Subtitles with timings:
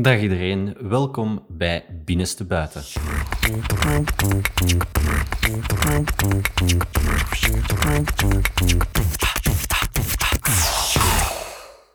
[0.00, 2.82] Dag iedereen, welkom bij Binnenste Buiten.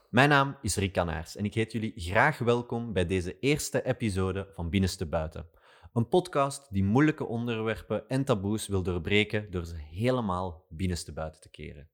[0.09, 4.47] Mijn naam is Rick Canaars en ik heet jullie graag welkom bij deze eerste episode
[4.53, 5.45] van Binnenste Buiten.
[5.93, 11.49] Een podcast die moeilijke onderwerpen en taboes wil doorbreken door ze helemaal binnenste buiten te
[11.49, 11.89] keren.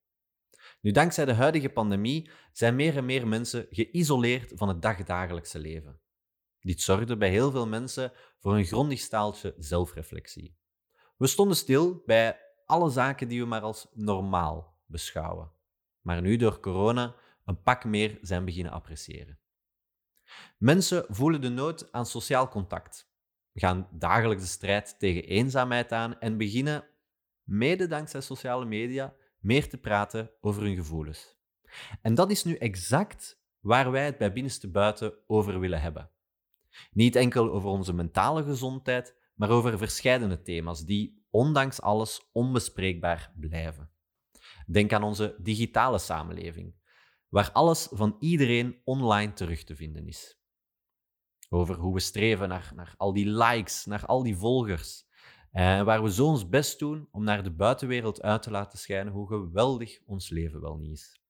[0.82, 6.00] Nu, dankzij de huidige pandemie zijn meer en meer mensen geïsoleerd van het dagdagelijkse leven.
[6.60, 10.58] Dit zorgde bij heel veel mensen voor een grondig staaltje zelfreflectie.
[11.18, 15.52] We stonden stil bij alle zaken die we maar als normaal beschouwen,
[16.02, 17.16] maar nu door corona
[17.46, 19.40] een pak meer zijn beginnen appreciëren.
[20.58, 23.12] Mensen voelen de nood aan sociaal contact,
[23.54, 26.88] gaan dagelijks de strijd tegen eenzaamheid aan en beginnen,
[27.44, 31.38] mede dankzij sociale media, meer te praten over hun gevoelens.
[32.02, 36.12] En dat is nu exact waar wij het bij Binnenste Buiten over willen hebben.
[36.92, 43.92] Niet enkel over onze mentale gezondheid, maar over verschillende thema's die, ondanks alles, onbespreekbaar blijven.
[44.66, 46.76] Denk aan onze digitale samenleving,
[47.28, 50.38] waar alles van iedereen online terug te vinden is.
[51.50, 55.08] Over hoe we streven naar, naar al die likes, naar al die volgers.
[55.52, 59.14] En waar we zo ons best doen om naar de buitenwereld uit te laten schijnen
[59.14, 61.22] hoe geweldig ons leven wel niet is.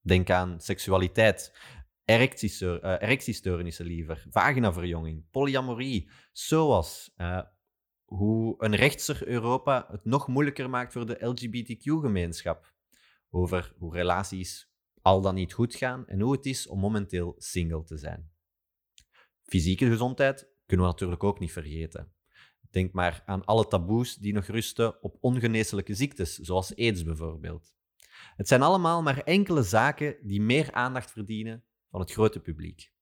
[0.00, 1.58] Denk aan seksualiteit,
[2.04, 7.42] eh, erectiestoornissen liever, vaginaverjonging, polyamorie, zoals uh,
[8.04, 12.72] hoe een rechtser Europa het nog moeilijker maakt voor de LGBTQ-gemeenschap.
[13.30, 14.70] Over hoe relaties
[15.02, 18.30] al dan niet goed gaan en hoe het is om momenteel single te zijn.
[19.42, 22.12] Fysieke gezondheid kunnen we natuurlijk ook niet vergeten.
[22.72, 27.74] Denk maar aan alle taboes die nog rusten op ongeneeslijke ziektes, zoals aids bijvoorbeeld.
[28.36, 32.92] Het zijn allemaal maar enkele zaken die meer aandacht verdienen van het grote publiek.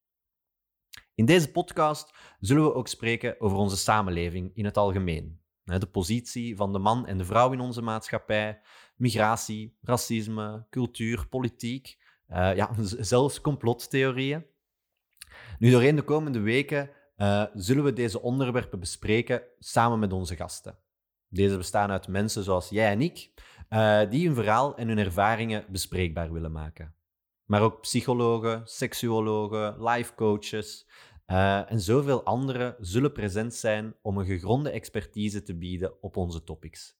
[1.14, 5.40] In deze podcast zullen we ook spreken over onze samenleving in het algemeen.
[5.64, 8.60] De positie van de man en de vrouw in onze maatschappij,
[8.96, 12.70] migratie, racisme, cultuur, politiek, uh, ja,
[13.12, 14.44] zelfs complottheorieën.
[15.58, 20.78] Nu, doorheen de komende weken uh, zullen we deze onderwerpen bespreken samen met onze gasten.
[21.28, 23.30] Deze bestaan uit mensen zoals jij en ik,
[23.70, 26.94] uh, die hun verhaal en hun ervaringen bespreekbaar willen maken
[27.50, 30.86] maar ook psychologen, seksuologen, life coaches
[31.26, 36.44] uh, en zoveel anderen zullen present zijn om een gegronde expertise te bieden op onze
[36.44, 36.98] topics.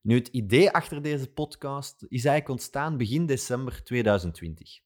[0.00, 4.80] Nu, het idee achter deze podcast is eigenlijk ontstaan begin december 2020.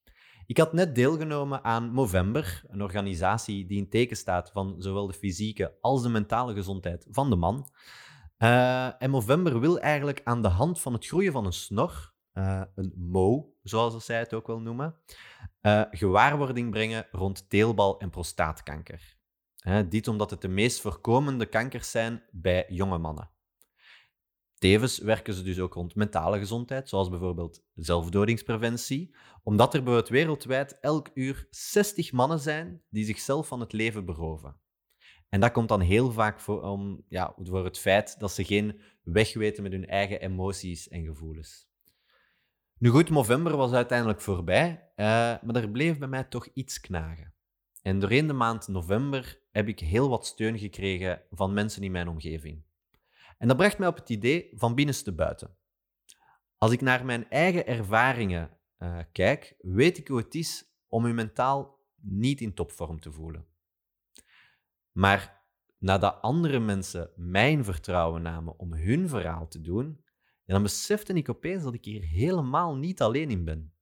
[0.51, 5.13] Ik had net deelgenomen aan Movember, een organisatie die in teken staat van zowel de
[5.13, 7.71] fysieke als de mentale gezondheid van de man.
[8.39, 12.63] Uh, en Movember wil eigenlijk aan de hand van het groeien van een snor uh,
[12.75, 14.97] een MO, zoals zij het ook wel noemen,
[15.63, 19.19] uh, gewaarwording brengen rond teelbal- en prostaatkanker.
[19.89, 23.31] Dit omdat het de meest voorkomende kankers zijn bij jonge mannen.
[24.61, 30.79] Tevens werken ze dus ook rond mentale gezondheid, zoals bijvoorbeeld zelfdodingspreventie, omdat er bijvoorbeeld wereldwijd
[30.81, 34.57] elk uur 60 mannen zijn die zichzelf van het leven beroven.
[35.29, 38.81] En dat komt dan heel vaak voor, om, ja, voor het feit dat ze geen
[39.03, 41.69] weg weten met hun eigen emoties en gevoelens.
[42.79, 45.07] Nu goed, november was uiteindelijk voorbij, uh,
[45.43, 47.35] maar er bleef bij mij toch iets knagen.
[47.83, 52.09] En doorheen de maand november heb ik heel wat steun gekregen van mensen in mijn
[52.09, 52.69] omgeving.
[53.41, 55.57] En dat bracht mij op het idee van binnenste buiten.
[56.57, 61.13] Als ik naar mijn eigen ervaringen uh, kijk, weet ik hoe het is om je
[61.13, 63.47] mentaal niet in topvorm te voelen.
[64.93, 65.45] Maar
[65.79, 70.05] nadat andere mensen mijn vertrouwen namen om hun verhaal te doen,
[70.45, 73.75] en dan besefte ik opeens dat ik hier helemaal niet alleen in ben.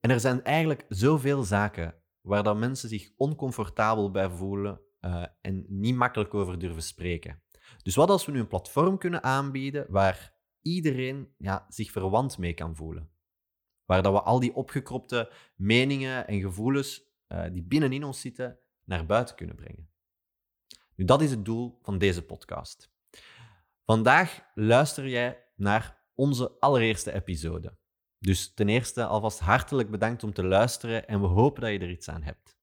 [0.00, 5.64] En er zijn eigenlijk zoveel zaken waar dat mensen zich oncomfortabel bij voelen uh, en
[5.68, 7.42] niet makkelijk over durven spreken.
[7.82, 12.54] Dus wat als we nu een platform kunnen aanbieden waar iedereen ja, zich verwant mee
[12.54, 13.10] kan voelen?
[13.84, 19.06] Waar dat we al die opgekropte meningen en gevoelens uh, die binnenin ons zitten naar
[19.06, 19.88] buiten kunnen brengen.
[20.94, 22.92] Nu, dat is het doel van deze podcast.
[23.84, 27.76] Vandaag luister jij naar onze allereerste episode.
[28.18, 31.90] Dus ten eerste alvast hartelijk bedankt om te luisteren en we hopen dat je er
[31.90, 32.58] iets aan hebt.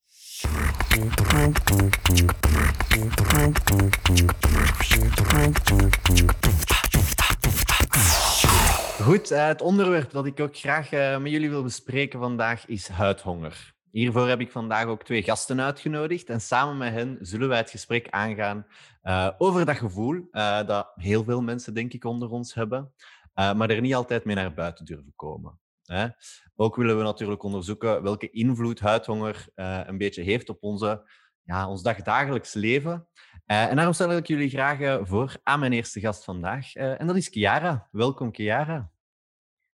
[9.01, 12.87] Goed, eh, het onderwerp dat ik ook graag eh, met jullie wil bespreken vandaag is
[12.87, 13.75] huidhonger.
[13.91, 17.69] Hiervoor heb ik vandaag ook twee gasten uitgenodigd en samen met hen zullen wij het
[17.69, 18.65] gesprek aangaan
[19.03, 20.27] uh, over dat gevoel
[20.65, 22.93] dat heel veel mensen, denk ik, onder ons hebben,
[23.33, 25.59] maar er niet altijd mee naar buiten durven komen.
[25.87, 26.07] Hè.
[26.55, 31.09] Ook willen we natuurlijk onderzoeken welke invloed huidhonger uh, een beetje heeft op onze,
[31.43, 33.07] ja, ons dagdagelijks leven.
[33.45, 36.73] Uh, en daarom stel ik jullie graag voor aan mijn eerste gast vandaag.
[36.73, 37.87] en dat is Chiara.
[37.91, 38.91] Welkom, Chiara.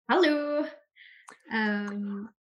[0.06, 0.65] Hallo.
[1.54, 2.33] Um,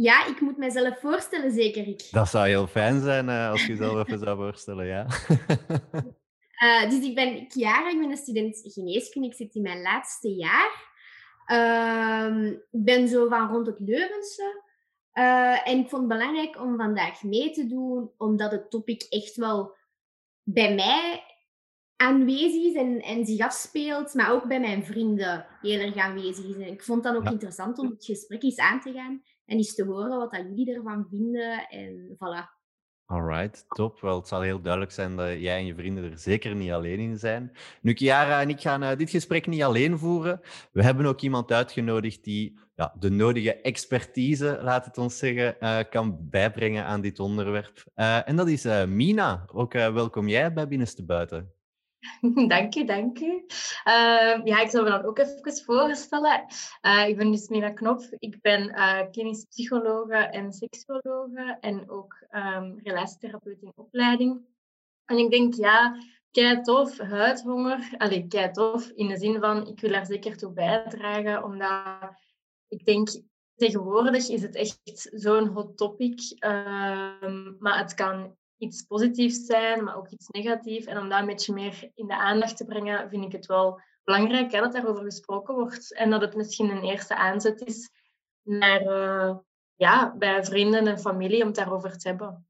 [0.00, 2.08] ja, ik moet mijzelf voorstellen, zeker ik.
[2.10, 5.06] Dat zou heel fijn zijn uh, als je jezelf even zou voorstellen, ja.
[6.64, 9.28] uh, dus ik ben Chiara, ik ben een student geneeskunde.
[9.28, 10.96] Ik zit in mijn laatste jaar.
[11.50, 14.62] Uh, ik ben zo van rond het Leuvense.
[15.14, 19.36] Uh, en ik vond het belangrijk om vandaag mee te doen, omdat het topic echt
[19.36, 19.76] wel
[20.42, 21.22] bij mij
[21.96, 26.54] aanwezig is en, en zich afspeelt, maar ook bij mijn vrienden heel erg aanwezig is.
[26.54, 29.56] En ik vond het dan ook interessant om het gesprek eens aan te gaan en
[29.56, 31.68] eens te horen wat dat jullie ervan vinden.
[31.68, 32.57] En voilà.
[33.10, 34.00] Alright, top.
[34.00, 36.98] Wel, het zal heel duidelijk zijn dat jij en je vrienden er zeker niet alleen
[36.98, 37.52] in zijn.
[37.80, 40.40] Nu, Chiara en ik gaan uh, dit gesprek niet alleen voeren.
[40.72, 45.78] We hebben ook iemand uitgenodigd die ja, de nodige expertise, laat het ons zeggen, uh,
[45.90, 47.84] kan bijbrengen aan dit onderwerp.
[47.96, 49.44] Uh, en dat is Mina.
[49.52, 51.52] Ook welkom jij bij Binnenste Buiten.
[52.48, 53.44] dank je, dank je.
[53.84, 56.44] Uh, ja, ik zal me dan ook even voorstellen.
[56.82, 58.06] Uh, ik ben dus Mina Knop.
[58.18, 64.40] Ik ben uh, klinisch psychologe en seksuologe en ook um, relatietherapeut in opleiding.
[65.04, 67.94] En ik denk, ja, kei tof, huidhonger.
[67.96, 72.10] Allee, kei tof in de zin van, ik wil daar zeker toe bijdragen, omdat
[72.68, 73.08] ik denk,
[73.54, 76.20] tegenwoordig is het echt zo'n hot topic.
[76.38, 80.86] Ehm, maar het kan iets positiefs zijn, maar ook iets negatiefs.
[80.86, 83.80] En om dat een beetje meer in de aandacht te brengen, vind ik het wel
[84.04, 85.94] belangrijk hè, dat daarover gesproken wordt.
[85.94, 87.90] En dat het misschien een eerste aanzet is
[88.42, 89.36] naar, uh,
[89.74, 92.47] ja, bij vrienden en familie om het daarover te hebben.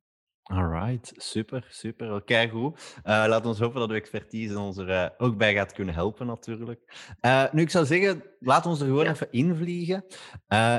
[0.49, 2.15] Alright, super, super.
[2.15, 2.95] Oké, goed.
[2.99, 6.27] Uh, laten we hopen dat de expertise ons er uh, ook bij gaat kunnen helpen,
[6.27, 6.81] natuurlijk.
[7.21, 9.11] Uh, nu, ik zou zeggen, laten we ons er gewoon ja.
[9.11, 10.05] even invliegen.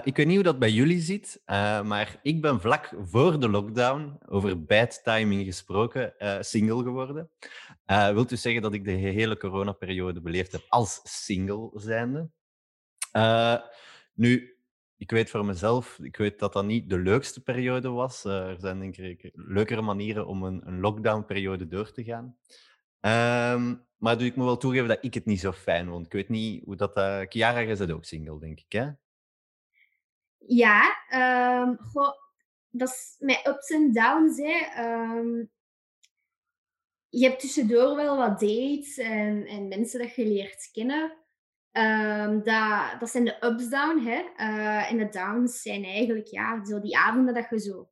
[0.04, 1.42] ik weet niet hoe dat bij jullie zit,
[1.84, 7.30] maar ik ben vlak voor de lockdown, over bad timing gesproken, single geworden.
[7.86, 12.30] wilt u zeggen dat ik de hele coronaperiode beleefd heb als single zijnde?
[14.14, 14.59] nu,
[15.00, 18.26] ik weet voor mezelf, ik weet dat dat niet de leukste periode was.
[18.26, 22.38] Uh, er zijn denk ik leukere manieren om een, een lockdown-periode door te gaan.
[23.56, 26.06] Um, maar dus ik moet wel toegeven dat ik het niet zo fijn vond.
[26.06, 26.98] Ik weet niet hoe dat...
[26.98, 28.90] Uh, Chiara, is het ook single, denk ik, hè?
[30.38, 30.98] Ja,
[31.64, 32.14] um, goh,
[32.70, 34.40] dat is met ups en downs.
[34.78, 35.52] Um,
[37.10, 41.18] je hebt tussendoor wel wat dates en, en mensen dat je leert kennen.
[41.72, 44.00] Um, dat, dat zijn de ups down.
[44.00, 44.24] Hè?
[44.38, 47.90] Uh, en de downs zijn eigenlijk ja, zo die avonden dat je zo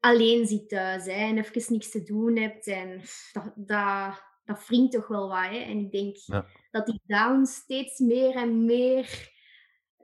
[0.00, 2.66] alleen zit thuis hè, en even niks te doen hebt.
[2.66, 3.00] En
[3.32, 5.44] dat, dat, dat wringt toch wel wat.
[5.44, 5.58] Hè?
[5.58, 6.16] En ik denk
[6.70, 9.30] dat die downs steeds meer en meer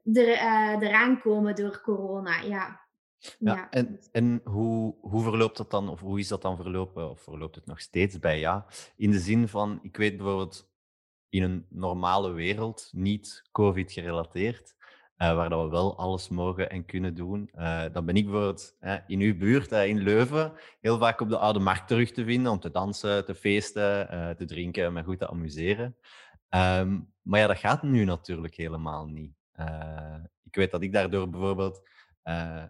[0.05, 2.41] er, uh, eraan komen door corona.
[2.41, 2.85] Ja.
[3.39, 3.71] Ja, ja.
[3.71, 7.55] En, en hoe, hoe verloopt dat dan, of hoe is dat dan verlopen, of verloopt
[7.55, 8.67] het nog steeds bij ja?
[8.97, 10.75] In de zin van, ik weet bijvoorbeeld
[11.29, 14.75] in een normale wereld, niet COVID-gerelateerd,
[15.19, 17.51] uh, waar dat we wel alles mogen en kunnen doen.
[17.55, 21.39] Uh, dan ben ik bijvoorbeeld uh, in uw buurt, in Leuven, heel vaak op de
[21.39, 24.07] Oude Markt terug te vinden om te dansen, te feesten,
[24.37, 25.97] te drinken en me goed te amuseren.
[26.51, 29.35] Um, maar ja, dat gaat nu natuurlijk helemaal niet.
[30.45, 31.89] ik weet dat ik daardoor bijvoorbeeld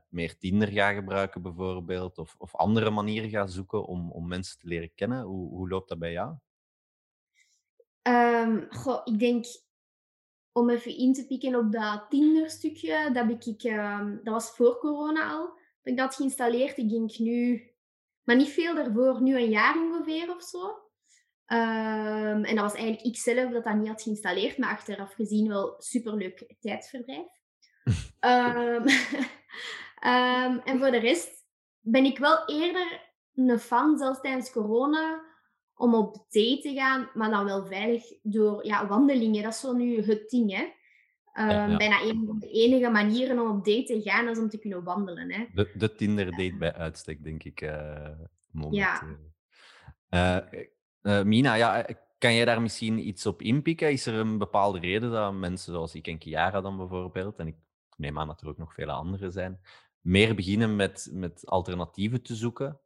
[0.09, 4.69] meer Tinder ga gebruiken, bijvoorbeeld, of, of andere manieren ga zoeken om, om mensen te
[4.69, 5.23] leren kennen.
[5.23, 6.35] Hoe, hoe loopt dat bij jou?
[8.09, 9.45] Um, goh, ik denk
[10.53, 14.79] om even in te pikken op dat Tinder-stukje, dat, heb ik, um, dat was voor
[14.79, 15.47] corona al.
[15.47, 16.77] Dat ik dat geïnstalleerd.
[16.77, 17.71] Ik denk nu,
[18.25, 20.85] maar niet veel daarvoor, nu een jaar ongeveer of zo.
[21.49, 25.49] Um, en dat was eigenlijk ik zelf dat dat niet had geïnstalleerd, maar achteraf gezien
[25.49, 27.27] wel superleuk tijdverdrijf.
[30.71, 31.45] en voor de rest
[31.81, 35.26] ben ik wel eerder een fan, zelfs tijdens corona,
[35.77, 39.43] om op date te gaan, maar dan wel veilig door ja, wandelingen.
[39.43, 40.63] Dat is zo nu het ding, hè.
[41.39, 44.59] Um, Bijna een van de enige manieren om op date te gaan is om te
[44.59, 45.31] kunnen wandelen.
[45.31, 45.45] Hè.
[45.55, 47.61] De, de Tinder-date bij uitstek, denk ik.
[47.61, 48.09] Uh,
[48.51, 49.17] momenteel.
[50.11, 50.43] Ja.
[50.53, 50.61] Uh,
[51.03, 51.87] uh, Mina, ja,
[52.19, 53.93] kan jij daar misschien iets op inpikken?
[53.93, 57.57] Is er een bepaalde reden dat mensen zoals ik en Kiara dan bijvoorbeeld, en ik
[57.97, 59.61] neem aan dat er ook nog vele anderen zijn,
[60.01, 62.81] meer beginnen met, met alternatieven te zoeken?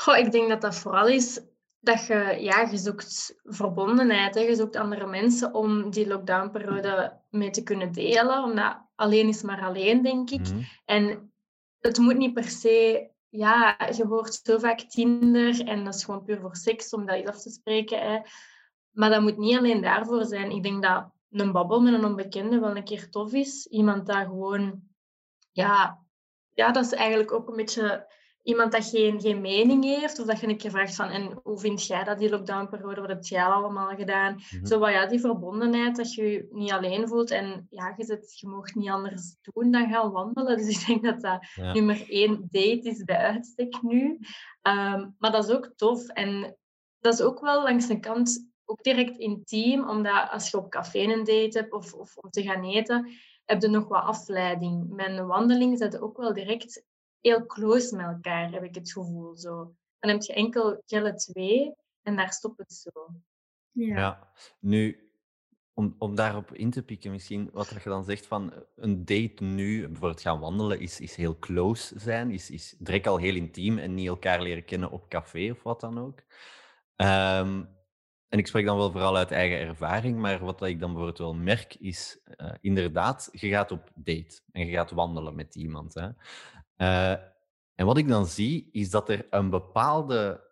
[0.00, 1.40] Goh, ik denk dat dat vooral is
[1.80, 4.34] dat je, ja, je zoekt verbondenheid.
[4.34, 4.40] Hè.
[4.40, 8.42] Je zoekt andere mensen om die lockdownperiode mee te kunnen delen.
[8.42, 10.40] Omdat alleen is maar alleen, denk ik.
[10.40, 10.62] Mhm.
[10.84, 11.32] En
[11.80, 13.08] het moet niet per se...
[13.30, 17.16] Ja, je hoort zo vaak Tinder en dat is gewoon puur voor seks, om dat
[17.16, 18.00] eens af te spreken.
[18.00, 18.20] Hè.
[18.90, 20.50] Maar dat moet niet alleen daarvoor zijn.
[20.50, 23.66] Ik denk dat een babbel met een onbekende wel een keer tof is.
[23.66, 24.82] Iemand dat gewoon,
[25.52, 25.98] ja,
[26.54, 28.06] ja, dat is eigenlijk ook een beetje
[28.48, 31.58] iemand dat geen, geen mening heeft, of dat je een keer vraagt van, en hoe
[31.58, 34.34] vind jij dat die lockdownperiode, wat heb jij allemaal gedaan?
[34.34, 34.66] Mhm.
[34.66, 37.30] Zo wat, ja, die verbondenheid, dat je je niet alleen voelt.
[37.30, 40.56] En ja, je, zit, je mag niet anders doen dan gaan wandelen.
[40.66, 41.72] Dus ik denk dat dat Ja.
[41.72, 44.18] nummer één date is bij uitstek nu.
[44.62, 46.08] Ehm, maar dat is ook tof.
[46.08, 46.56] En
[46.98, 50.98] dat is ook wel langs de kant ook direct intiem, omdat als je op café
[50.98, 53.10] een date hebt of, of om te gaan eten,
[53.44, 54.88] heb je nog wat afleiding.
[54.88, 56.86] Met een wandeling je ook wel direct
[57.20, 59.36] heel close met elkaar, heb ik het gevoel.
[59.36, 59.74] Zo.
[59.98, 62.90] Dan heb je enkel kelle twee en daar stopt het zo.
[63.70, 63.96] Ja.
[63.96, 65.10] Ja, nu,
[65.74, 69.44] om, om daarop in te pikken, misschien wat je dan zegt van eh, een date
[69.44, 73.78] nu, bijvoorbeeld gaan wandelen, is, is heel close zijn, is, is direct al heel intiem
[73.78, 76.22] en niet elkaar leren kennen op café of wat dan ook.
[76.96, 77.64] Ehm,
[78.28, 81.34] en ik spreek dan wel vooral uit eigen ervaring, maar wat ik dan bijvoorbeeld wel
[81.34, 85.94] merk is, eh, inderdaad, je gaat op date en je gaat wandelen met iemand.
[85.94, 86.08] Hè.
[86.78, 87.10] Eh,
[87.74, 90.50] en wat ik dan zie, is dat er een bepaalde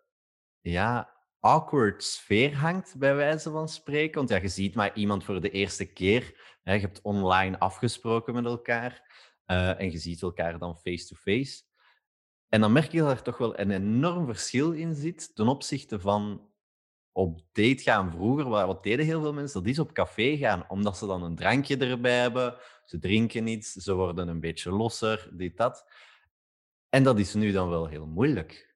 [0.61, 4.15] ja, awkward sfeer hangt, bij wijze van spreken.
[4.15, 6.55] Want ja, je ziet maar iemand voor de eerste keer.
[6.63, 9.01] Hè, je hebt online afgesproken met elkaar
[9.45, 11.63] eh, en je ziet elkaar dan face-to-face.
[12.49, 15.99] En dan merk je dat er toch wel een enorm verschil in zit ten opzichte
[15.99, 16.49] van
[17.11, 18.49] op date gaan vroeger.
[18.49, 19.63] Wat deden heel veel mensen?
[19.63, 22.57] Dat is op café gaan, omdat ze dan een drankje erbij hebben.
[22.85, 25.85] Ze drinken iets, ze worden een beetje losser, dit, dat.
[26.89, 28.75] En dat is nu dan wel heel moeilijk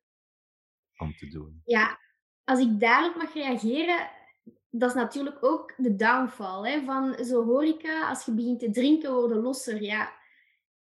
[0.98, 1.62] om te doen.
[1.64, 2.00] Ja,
[2.44, 4.10] als ik daarop mag reageren,
[4.70, 8.10] dat is natuurlijk ook de downfall hè, van zo horeca.
[8.10, 9.82] Als je begint te drinken, worden losser.
[9.82, 10.12] Ja,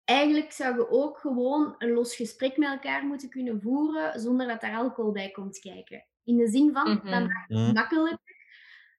[0.04, 4.60] eigenlijk zou je ook gewoon een los gesprek met elkaar moeten kunnen voeren zonder dat
[4.60, 6.06] daar alcohol bij komt kijken.
[6.24, 7.22] In de zin van, dat Mhm.
[7.22, 7.72] maakt het Mhm.
[7.72, 8.34] makkelijker.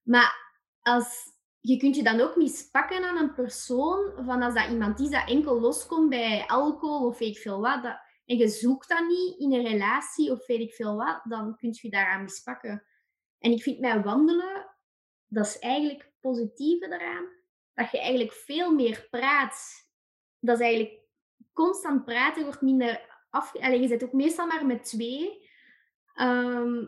[0.03, 0.36] Maar
[0.81, 1.24] als,
[1.60, 5.29] je kunt je dan ook mispakken aan een persoon, van als dat iemand is dat
[5.29, 9.39] enkel loskomt bij alcohol of weet ik veel wat, dat, en je zoekt dat niet
[9.39, 12.84] in een relatie of weet ik veel wat, dan kun je daaraan mispakken.
[13.39, 14.75] En ik vind mij wandelen,
[15.27, 17.25] dat is eigenlijk het positieve daaraan,
[17.74, 19.86] dat je eigenlijk veel meer praat.
[20.39, 21.00] Dat is eigenlijk
[21.53, 23.55] constant praten, wordt minder af...
[23.55, 25.50] Allee, je zit ook meestal maar met twee.
[26.13, 26.86] Ehm,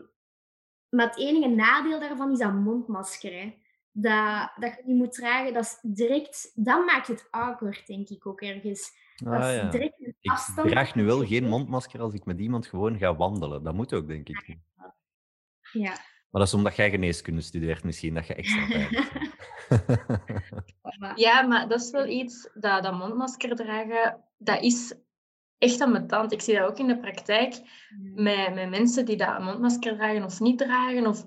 [0.88, 3.32] maar het enige nadeel daarvan is dat mondmasker.
[3.32, 3.58] Hè.
[3.92, 6.52] Dat, dat je die moet dragen, dat is direct...
[6.54, 8.92] Dat maakt het awkward, denk ik ook ergens.
[9.16, 9.70] Dat Ah, is ja.
[9.70, 10.68] direct Ik afstand.
[10.68, 13.62] draag nu wel geen mondmasker als ik met iemand gewoon ga wandelen.
[13.62, 14.58] Dat moet ook, denk ik.
[15.72, 15.96] Ja.
[16.30, 21.18] Maar dat is omdat jij geneeskunde studeert misschien, dat je extra veilig bent.
[21.18, 24.94] Ja, maar dat is wel iets, dat, dat mondmasker dragen, dat is
[25.58, 26.32] echt aan mijn tand.
[26.32, 27.54] Ik zie dat ook in de praktijk
[28.14, 31.06] met, met mensen die dat een mondmasker dragen of niet dragen.
[31.06, 31.26] Of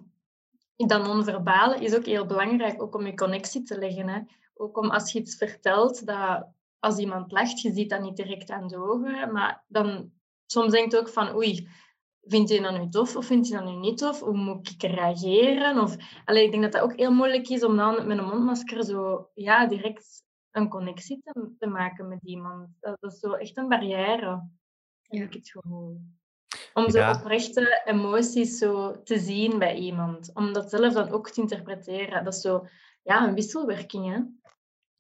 [0.76, 4.08] dat non-verbale is ook heel belangrijk, ook om je connectie te leggen.
[4.08, 4.20] Hè.
[4.54, 6.48] Ook om als je iets vertelt, dat
[6.84, 9.32] als iemand lacht, je ziet dat niet direct aan de ogen.
[9.32, 10.12] Maar dan
[10.46, 11.70] soms denkt je ook van, oei,
[12.22, 14.20] vindt hij dat nu tof of vindt hij dat nu niet tof?
[14.20, 15.80] Hoe moet ik reageren?
[15.80, 18.84] Of, allee, ik denk dat dat ook heel moeilijk is om dan met een mondmasker
[18.84, 22.68] zo ja, direct een connectie te, te maken met iemand.
[22.80, 24.42] Dat, dat is zo echt een barrière, heb
[25.20, 25.24] Ja.
[25.24, 26.02] ik het gevoel.
[26.74, 27.12] Om zo Ja.
[27.20, 30.32] oprechte emoties zo te zien bij iemand.
[30.34, 32.24] Om dat zelf dan ook te interpreteren.
[32.24, 32.68] Dat is zo
[33.04, 34.06] ja, een wisselwerking.
[34.14, 34.20] Hè?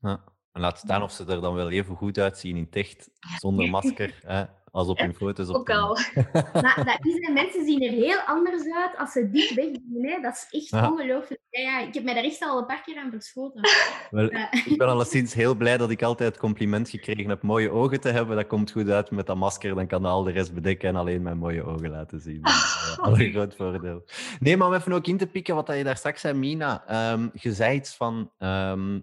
[0.09, 0.32] Ja.
[0.53, 3.69] En laat staan of ze er dan wel even goed uitzien in het echt, zonder
[3.79, 5.49] masker, hè, als op hun foto's.
[5.49, 5.97] Op Ook al.
[6.61, 10.05] Maar dat is, mensen zien er heel anders uit als ze dit wegdoen.
[10.05, 10.21] Hè.
[10.21, 10.91] Dat is echt Ja.
[10.91, 11.41] ongelooflijk.
[11.49, 13.61] Ja, ja, ik heb mij daar echt al een paar keer aan verschoten.
[14.09, 14.25] Wel,
[14.65, 18.09] ik ben alleszins heel blij dat ik altijd het compliment gekregen heb mooie ogen te
[18.09, 18.35] hebben.
[18.35, 21.21] Dat komt goed uit met dat masker, dan kan al de rest bedekken en alleen
[21.21, 22.41] mijn mooie ogen laten zien.
[22.41, 24.03] Dat is, eh, al een groot voordeel.
[24.39, 26.83] Nee, maar om even ook in te pikken wat je daar straks zei, Mina.
[26.87, 28.99] Ehm, je zei iets van ehm,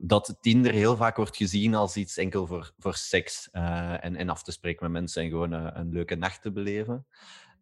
[0.00, 4.28] dat Tinder heel vaak wordt gezien als iets enkel voor, voor seks eh, en, en
[4.28, 7.06] af te spreken met mensen en gewoon eh, een leuke nacht te beleven.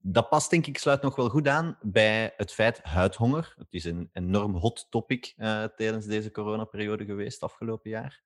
[0.00, 3.55] Dat past denk ik, sluit nog wel goed aan bij het feit huidhonger.
[3.59, 8.23] Het is een enorm hot topic eh, tijdens deze coronaperiode geweest afgelopen jaar.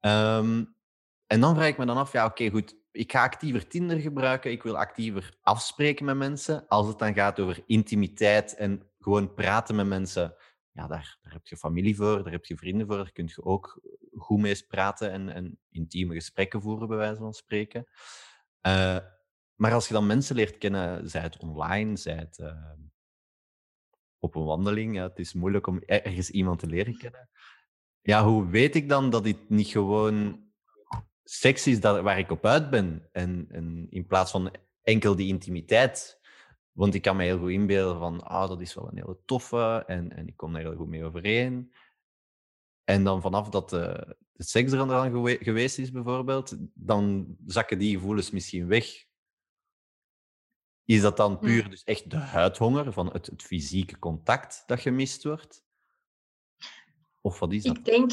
[0.00, 0.64] Ehm,
[1.26, 4.50] en dan vraag ik me dan af, ja oké goed, ik ga actiever Tinder gebruiken,
[4.50, 6.68] ik wil actiever afspreken met mensen.
[6.68, 10.34] Als het dan gaat over intimiteit en gewoon praten met mensen,
[10.76, 13.44] ja, daar, daar heb je familie voor, daar heb je vrienden voor, daar kun je
[13.44, 13.80] ook
[14.16, 17.86] goed mee praten en, en intieme gesprekken voeren, bij wijze van spreken.
[18.60, 18.98] Eh,
[19.54, 22.72] maar als je dan mensen leert kennen, zij het online, zij het eh,
[24.18, 27.28] op een wandeling, ja, het is moeilijk om er- ergens iemand te leren kennen.
[28.00, 30.44] Ja, hoe weet ik dan dat dit niet gewoon
[31.24, 33.08] seks is dat, waar ik op uit ben?
[33.12, 36.20] En, en in plaats van enkel die intimiteit.
[36.76, 39.84] Want ik kan me heel goed inbeelden van, ah, dat is wel een hele toffe
[39.86, 41.72] en, en ik kom daar heel goed mee overeen.
[42.84, 47.78] En dan vanaf dat de, de seks er dan gewe- geweest is, bijvoorbeeld, dan zakken
[47.78, 49.06] die gevoelens misschien weg.
[50.84, 55.24] Is dat dan puur dus echt de huidhonger van het, het fysieke contact dat gemist
[55.24, 55.64] wordt?
[57.20, 57.76] Of wat is dat?
[57.76, 58.12] Ik denk,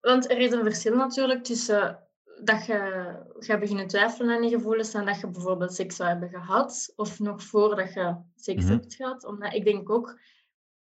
[0.00, 2.07] want er is een verschil natuurlijk tussen
[2.44, 6.28] dat je gaat beginnen twijfelen aan je gevoelens en dat je bijvoorbeeld seks zou hebben
[6.28, 8.72] gehad, of nog voordat je seks Mhm.
[8.72, 9.24] hebt gehad.
[9.24, 10.18] Omdat ik denk ook,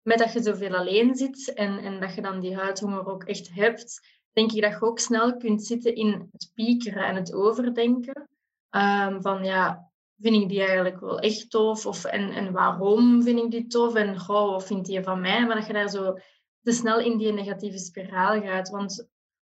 [0.03, 3.55] met dat je zoveel alleen zit en, en dat je dan die huidhonger ook echt
[3.55, 4.01] hebt,
[4.33, 8.29] denk ik dat je ook snel kunt zitten in het piekeren en het overdenken.
[8.71, 9.91] Ehm, van ja,
[10.21, 11.87] vind ik die eigenlijk wel echt tof?
[11.87, 13.95] Of, en, en waarom vind ik die tof?
[13.95, 15.47] En goh, wat vindt die van mij?
[15.47, 16.19] Maar dat je daar zo
[16.63, 18.69] te snel in die negatieve spiraal gaat.
[18.69, 19.09] Want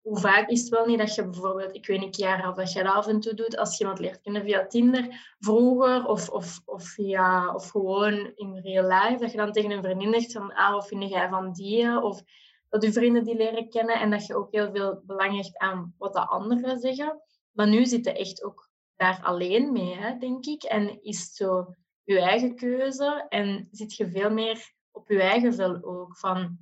[0.05, 2.73] hoe vaak is het wel niet dat je bijvoorbeeld, ik weet niet, jaar of dat
[2.73, 6.29] je dat af en toe doet, als je iemand leert kennen via Tinder, vroeger, of,
[6.29, 10.33] of, of, via, of gewoon in real life, dat je dan tegen een vriendin zegt
[10.33, 12.01] van, ah, wat vind jij van die?
[12.03, 12.23] Of
[12.69, 15.95] dat je vrienden die leren kennen en dat je ook heel veel belang hecht aan
[15.99, 17.21] wat de anderen zeggen.
[17.53, 20.63] Maar nu zit je echt ook daar alleen mee, hè, denk ik.
[20.63, 25.55] En is het zo je eigen keuze en zit je veel meer op je eigen
[25.55, 26.17] vel ook.
[26.17, 26.59] Van,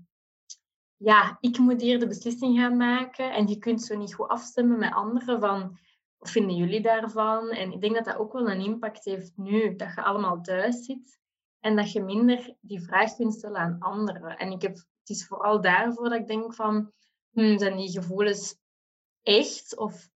[1.02, 4.78] ja, ik moet hier de beslissing gaan maken en je kunt zo niet goed afstemmen
[4.78, 5.78] met anderen van,
[6.18, 7.48] wat vinden jullie daarvan?
[7.48, 10.84] En ik denk dat dat ook wel een impact heeft nu, dat je allemaal thuis
[10.84, 11.20] zit
[11.60, 14.36] en dat je minder die vraag kunt stellen aan anderen.
[14.36, 16.92] En ik heb, het is vooral daarvoor dat ik denk van,
[17.30, 18.56] hmm, zijn die gevoelens
[19.22, 19.76] echt?
[19.76, 20.08] Of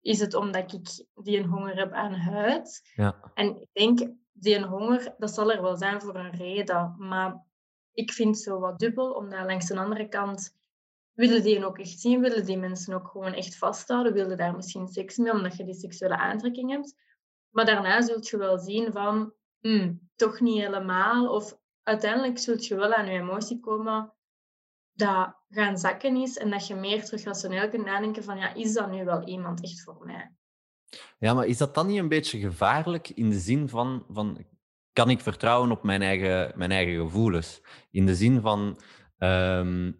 [0.00, 2.90] is het omdat ik die een honger heb aan huid?
[2.94, 3.30] Ja.
[3.34, 6.94] En ik denk, die een honger, dat zal er wel zijn voor een reden.
[6.98, 7.44] Maar
[7.92, 10.56] ik vind het zo wat dubbel, omdat langs de andere kant
[11.12, 14.88] willen die ook echt zien, willen die mensen ook gewoon echt vasthouden, willen daar misschien
[14.88, 16.94] seks mee, omdat je die seksuele aantrekking hebt.
[17.50, 21.34] Maar daarna zult je wel zien van, hmm, toch niet helemaal.
[21.34, 24.12] Of uiteindelijk zult je wel aan je emotie komen
[24.92, 28.72] dat gaan zakken is en dat je meer terug rationeel kunt nadenken van, ja, is
[28.72, 30.32] dat nu wel iemand echt voor mij?
[31.18, 34.46] Ja, maar is dat dan niet een beetje gevaarlijk in de zin van, van
[34.92, 37.62] kan ik vertrouwen op mijn eigen, mijn eigen gevoelens?
[37.90, 38.80] In de zin van,
[39.18, 39.92] ehm,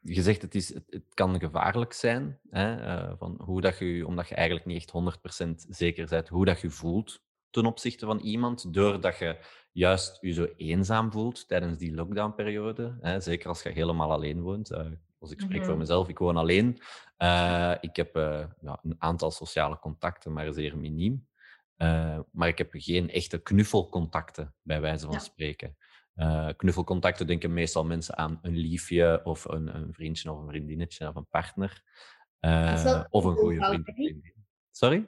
[0.00, 4.06] je zegt het, is, het, het kan gevaarlijk zijn, hè, eh, van hoe dat je,
[4.06, 8.18] omdat je eigenlijk niet echt 100% zeker bent hoe dat je voelt ten opzichte van
[8.18, 9.38] iemand, doordat je
[9.72, 12.98] juist je zo eenzaam voelt tijdens die lockdownperiode.
[13.00, 14.70] Hè, zeker als je helemaal alleen woont.
[14.70, 14.86] Eh,
[15.18, 15.78] als ik spreek voor Mhm.
[15.78, 16.78] mezelf, ik woon alleen.
[17.16, 18.14] Eh, ik heb
[18.60, 21.26] ja, een aantal sociale contacten, maar zeer miniem.
[21.82, 25.18] Eh, maar ik heb geen echte knuffelcontacten, bij wijze van Ja.
[25.20, 25.76] spreken.
[26.14, 31.08] Eh, knuffelcontacten denken meestal mensen aan een liefje of een, een vriendje of een vriendinnetje
[31.08, 31.82] of een partner.
[32.38, 34.34] Eh, of een goede vriend vriendin.
[34.70, 35.06] Sorry?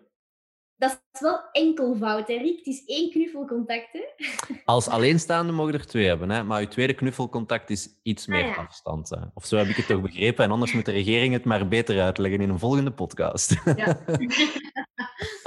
[0.76, 2.56] Dat is wel enkelvoud, hè, Riek?
[2.56, 4.04] Het is één knuffelcontact, hè?
[4.64, 6.42] Als alleenstaande mogen er twee hebben, hè?
[6.44, 8.54] maar je tweede knuffelcontact is iets Ah, meer ja.
[8.54, 9.08] afstand.
[9.10, 9.20] Hè?
[9.34, 10.44] Of zo heb ik het toch begrepen.
[10.44, 13.54] En anders moet de regering het maar beter uitleggen in een volgende podcast.
[13.76, 14.00] Ja.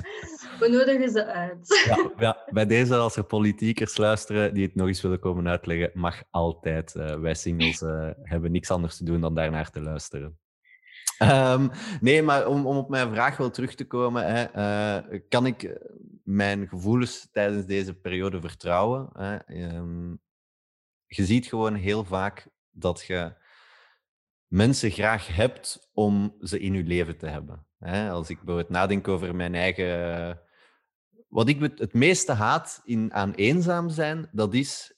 [0.59, 1.83] We nodigen ze uit.
[1.85, 5.91] Ja, ja, bij deze, als er politiekers luisteren die het nog eens willen komen uitleggen,
[5.93, 6.95] mag altijd.
[6.95, 10.39] Eh, wij singles eh, hebben niks anders te doen dan daarnaar te luisteren.
[11.17, 11.67] Ehm,
[12.01, 15.79] nee, maar om, om op mijn vraag wel terug te komen, hè, eh, kan ik
[16.23, 19.09] mijn gevoelens tijdens deze periode vertrouwen?
[19.13, 19.35] Hè?
[19.35, 20.09] Ehm,
[21.05, 23.33] je ziet gewoon heel vaak dat je
[24.47, 27.65] mensen graag hebt om ze in je leven te hebben.
[28.09, 30.39] Als ik bijvoorbeeld nadenk over mijn eigen
[31.27, 34.97] wat ik het, meeste haat in, aan eenzaam zijn, dat is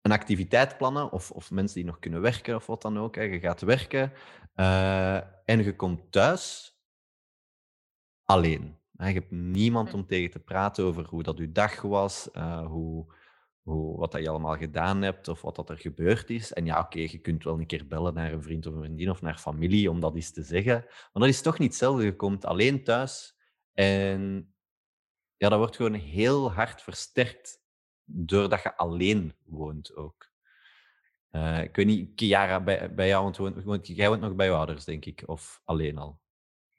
[0.00, 3.14] een activiteit plannen of, of mensen die nog kunnen werken of wat dan ook.
[3.14, 3.22] Hè.
[3.22, 4.12] Je gaat werken
[4.54, 6.76] eh, en je komt thuis
[8.22, 8.78] alleen.
[8.96, 9.06] Hè.
[9.08, 13.14] Je hebt niemand om tegen te praten over hoe dat je dag was, eh, hoe,
[13.62, 16.52] hoe, wat dat je allemaal gedaan hebt of wat dat er gebeurd is.
[16.52, 19.10] En ja, oké, je kunt wel een keer bellen naar een vriend of een vriendin
[19.10, 20.84] of naar familie om dat eens te zeggen.
[20.86, 22.04] Maar dat is toch niet hetzelfde.
[22.04, 23.36] Je komt alleen thuis
[23.72, 24.52] en
[25.42, 27.62] ja, dat wordt gewoon heel hard versterkt
[28.04, 30.30] doordat je alleen woont ook.
[31.30, 34.46] Eh, ik weet niet, Chiara, bij, bij jou, want, woont- woont- jij woont nog bij
[34.46, 36.20] je ouders, denk ik, of alleen al?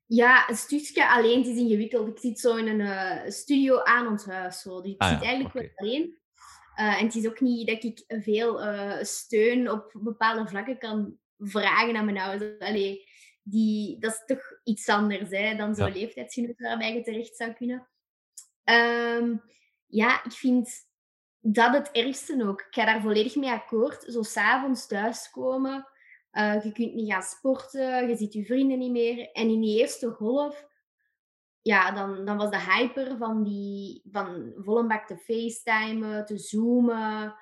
[0.06, 1.38] Ja, een stukje alleen.
[1.38, 2.08] Het is ingewikkeld.
[2.08, 4.62] Ik zit zo in een eh, studio aan ons huis.
[4.62, 4.82] Zo.
[4.82, 6.20] Dus ik Ah zit ja, eigenlijk wel alleen.
[6.76, 8.60] Eh, en het is ook niet dat ik veel
[9.06, 12.60] steun op bepaalde vlakken kan vragen aan mijn ouders.
[12.60, 13.08] Allee,
[13.42, 15.94] die, dat is toch iets anders hè, dan zo'n Ja.
[15.94, 17.88] leeftijdsgenoot waarbij je terecht zou kunnen.
[18.64, 19.36] Ehm,
[19.88, 20.70] ja, ik vind
[21.40, 22.62] dat het ergste ook.
[22.62, 24.04] Ik ga daar volledig mee akkoord.
[24.08, 25.88] Zo s'avonds thuiskomen.
[26.32, 28.08] eh, je kunt niet gaan sporten.
[28.10, 29.32] Je ziet je vrienden niet meer.
[29.32, 30.68] En in die eerste golf,
[31.62, 37.36] ja, dan, dan was de hyper van, die, van volle bak te facetimen, te zoomen.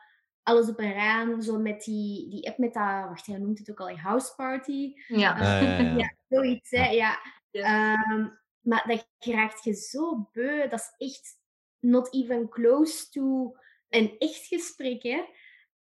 [0.44, 3.72] alles op een raam, zo met die, die app met dat, wacht, jij noemt het
[3.72, 4.94] ook al, house party.
[5.08, 5.38] Ja.
[5.40, 5.98] Uh, Ja, ja, ja.
[6.04, 7.20] ja, zoiets, hè, ja.
[7.52, 8.41] Ja.
[8.62, 11.40] Maar dat raakt je zo beu, dat is echt
[11.80, 13.56] not even close to
[13.90, 15.24] een echt gesprek, hè.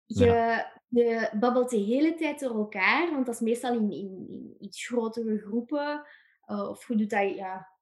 [0.05, 4.55] Je, je babbelt de hele tijd door elkaar, want dat is meestal in, in, in
[4.59, 6.05] iets grotere groepen.
[6.47, 7.73] Uh, of je doet dat, ja...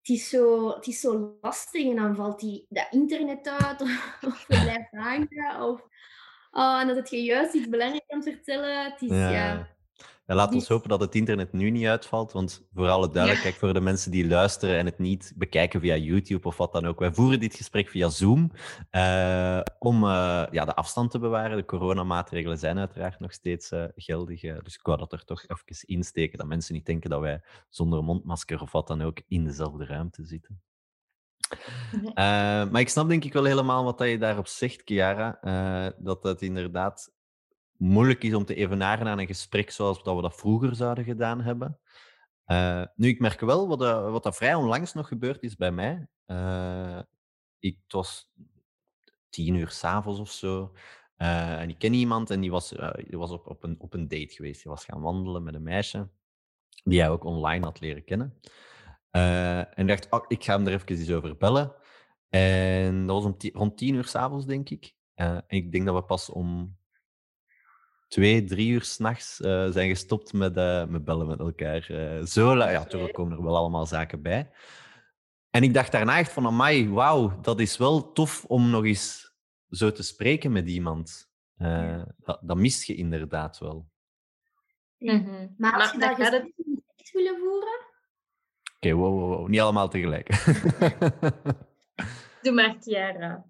[0.00, 3.80] Het is, zo, het is zo lastig en dan valt die, dat internet uit
[4.26, 5.62] of, je blijft hangen.
[5.62, 5.80] Of,
[6.50, 8.84] oh, en dan heb je juist iets belangrijks het vertellen.
[8.84, 9.68] Het is, Ja, ja...
[10.30, 12.32] Ja, laat ons hopen dat het internet nu niet uitvalt.
[12.32, 16.48] Want voor alle duidelijkheid, voor de mensen die luisteren en het niet bekijken via YouTube
[16.48, 16.98] of wat dan ook.
[16.98, 18.52] Wij voeren dit gesprek via Zoom
[18.90, 21.56] eh, om eh, ja, de afstand te bewaren.
[21.56, 24.40] De coronamaatregelen zijn uiteraard nog steeds eh, geldig.
[24.40, 28.04] dus ik wou dat er toch even insteken, dat mensen niet denken dat wij zonder
[28.04, 30.60] mondmasker of wat dan ook in dezelfde ruimte zitten.
[32.70, 35.40] Maar ik snap denk ik wel helemaal wat dat je daarop zegt, Chiara.
[35.40, 37.12] eh, dat het inderdaad
[37.80, 41.40] moeilijk is om te evenaren aan een gesprek zoals dat we dat vroeger zouden gedaan
[41.40, 41.78] hebben.
[42.44, 45.72] Eh, nu, ik merk wel wat, dat- wat dat vrij onlangs nog gebeurd is bij
[45.72, 46.06] mij.
[46.26, 47.00] Eh,
[47.58, 48.30] ik, het was
[49.28, 50.72] tien uur s'avonds of zo.
[51.16, 53.94] eh, en ik ken iemand en die was, eh, die was op, op, een, op
[53.94, 54.62] een date geweest.
[54.62, 56.08] Die was gaan wandelen met een meisje
[56.84, 58.40] die hij ook online had leren kennen.
[59.10, 61.74] Eh, en dacht, oh, ik ga hem er even eens over bellen.
[62.28, 64.94] En dat was om rond tien uur s'avonds, denk ik.
[65.14, 66.76] Eh, en ik denk dat we pas om
[68.10, 71.86] twee, drie uur s'nachts uh, zijn gestopt met, uh, met bellen met elkaar.
[71.90, 74.50] Uh, zo ja, natuurlijk komen er wel allemaal zaken bij.
[75.50, 79.34] En ik dacht daarna echt van, amai, wauw, dat is wel tof om nog eens
[79.68, 81.28] zo te spreken met iemand.
[81.58, 83.88] Uh, dat, dat mist je inderdaad wel.
[84.98, 85.46] Mhm.
[85.56, 87.88] Maar als je dat gaat het- niet willen voeren,
[88.76, 90.28] Oké, wow, wow, wow, niet allemaal tegelijk.
[92.42, 93.44] Doe maar, Chiara.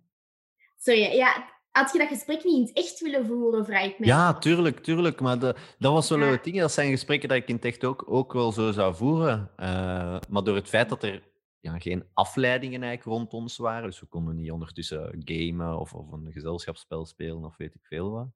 [0.77, 4.07] sorry, ja, had je dat gesprek niet in het echt willen voeren, vraag ik me.
[4.07, 5.21] Ja, tuurlijk, tuurlijk.
[5.21, 6.25] Maar de, dat was wel Ja.
[6.31, 6.59] het ding.
[6.61, 9.51] Dat zijn gesprekken dat ik in het echt ook, ook wel zo zou voeren.
[9.57, 11.23] Eh, maar door het feit dat er
[11.61, 16.13] ja, geen afleidingen eigenlijk rond ons waren, dus we konden niet ondertussen gamen of, of
[16.13, 18.29] een gezelschapsspel spelen of weet ik veel wat.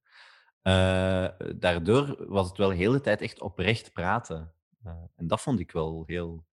[0.62, 4.52] eh, daardoor was het wel de hele tijd echt oprecht praten.
[4.84, 6.44] Eh, en dat vond ik wel heel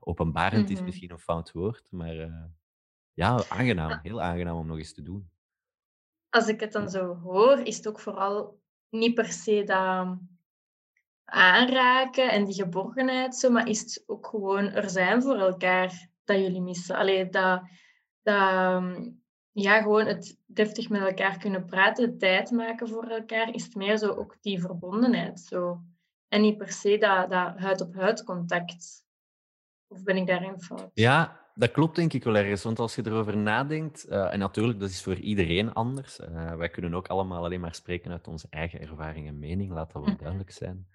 [0.00, 0.84] openbarend, is Mhm.
[0.84, 2.14] misschien een fout woord, maar
[3.12, 3.98] ja, aangenaam.
[4.02, 5.30] Heel aangenaam om nog eens te doen.
[6.34, 10.18] Als ik het dan zo hoor, is het ook vooral niet per se dat
[11.24, 16.38] aanraken en die geborgenheid, zo, maar is het ook gewoon er zijn voor elkaar dat
[16.38, 16.96] jullie missen.
[16.96, 17.62] Allee, dat,
[18.22, 19.10] dat ehm,
[19.52, 23.96] ja, gewoon het deftig met elkaar kunnen praten, tijd maken voor elkaar, is het meer
[23.96, 25.40] zo ook die verbondenheid.
[25.40, 25.82] Zo.
[26.28, 29.04] En niet per se dat, dat huid-op-huid contact.
[29.86, 30.90] Of ben ik daarin fout?
[30.94, 32.62] Ja, dat klopt denk ik wel ergens.
[32.62, 36.18] Want als je erover nadenkt, eh, en natuurlijk, dat is voor iedereen anders.
[36.18, 39.92] eh, wij kunnen ook allemaal alleen maar spreken uit onze eigen ervaring en mening, laat
[39.92, 40.18] dat wel Mhm.
[40.20, 40.88] duidelijk zijn.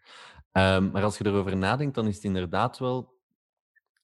[0.52, 3.18] Ehm, maar als je erover nadenkt, dan is het inderdaad wel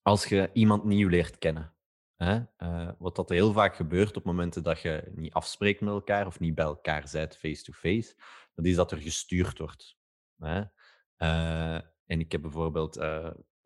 [0.02, 1.74] als je iemand nieuw leert kennen.
[2.16, 2.44] Hè?
[2.58, 6.40] eh, wat dat heel vaak gebeurt op momenten dat je niet afspreekt met elkaar of
[6.40, 8.16] niet bij elkaar bent face-to-face,
[8.56, 9.98] dat is dat er gestuurd wordt.
[10.38, 10.64] Hè?
[12.06, 12.96] En ik heb bijvoorbeeld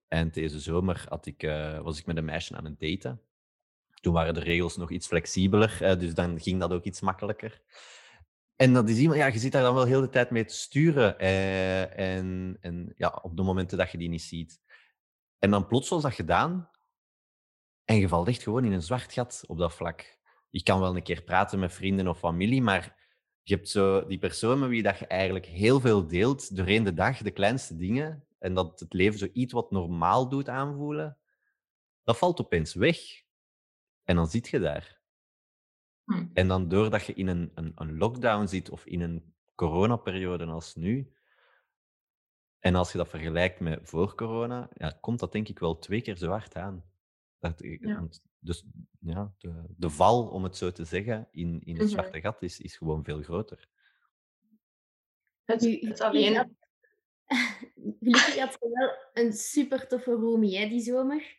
[0.09, 3.21] eind deze zomer had ik, eh, was ik met een meisje aan het daten.
[4.01, 7.61] Toen waren de regels nog iets flexibeler, dus dan ging dat ook iets makkelijker.
[8.55, 10.53] En dat is iemand, ja, je zit daar dan wel heel de tijd mee te
[10.53, 11.19] sturen.
[11.19, 14.61] eh, en en ja, op de momenten dat je die niet ziet.
[15.39, 16.69] En dan plots was dat gedaan.
[17.85, 20.17] En je valt echt gewoon in een zwart gat op dat vlak.
[20.49, 22.97] Je kan wel een keer praten met vrienden of familie, maar
[23.43, 26.93] je hebt zo die persoon met wie dat je eigenlijk heel veel deelt doorheen de
[26.93, 31.17] dag, de kleinste dingen, en dat het leven zo iets wat normaal doet aanvoelen,
[32.04, 32.97] dat valt opeens weg.
[34.04, 35.02] En dan zit je daar.
[36.04, 36.28] Hm.
[36.34, 40.75] En dan doordat je in een, een, een lockdown zit of in een coronaperiode als
[40.75, 41.13] nu,
[42.60, 46.02] en als je dat vergelijkt met voor corona, ja, komt dat denk ik wel twee
[46.02, 46.84] keer zo hard aan.
[47.39, 47.93] Dat, Ja.
[47.93, 48.65] want Dus
[48.99, 51.91] ja, de, de val, om het zo te zeggen, in, in het Mhm.
[51.91, 53.67] zwarte gat is, is gewoon veel groter.
[55.43, 56.58] Het, je alleen...
[57.99, 61.37] Gelukkig had je wel een super toffe roomie hè, die zomer.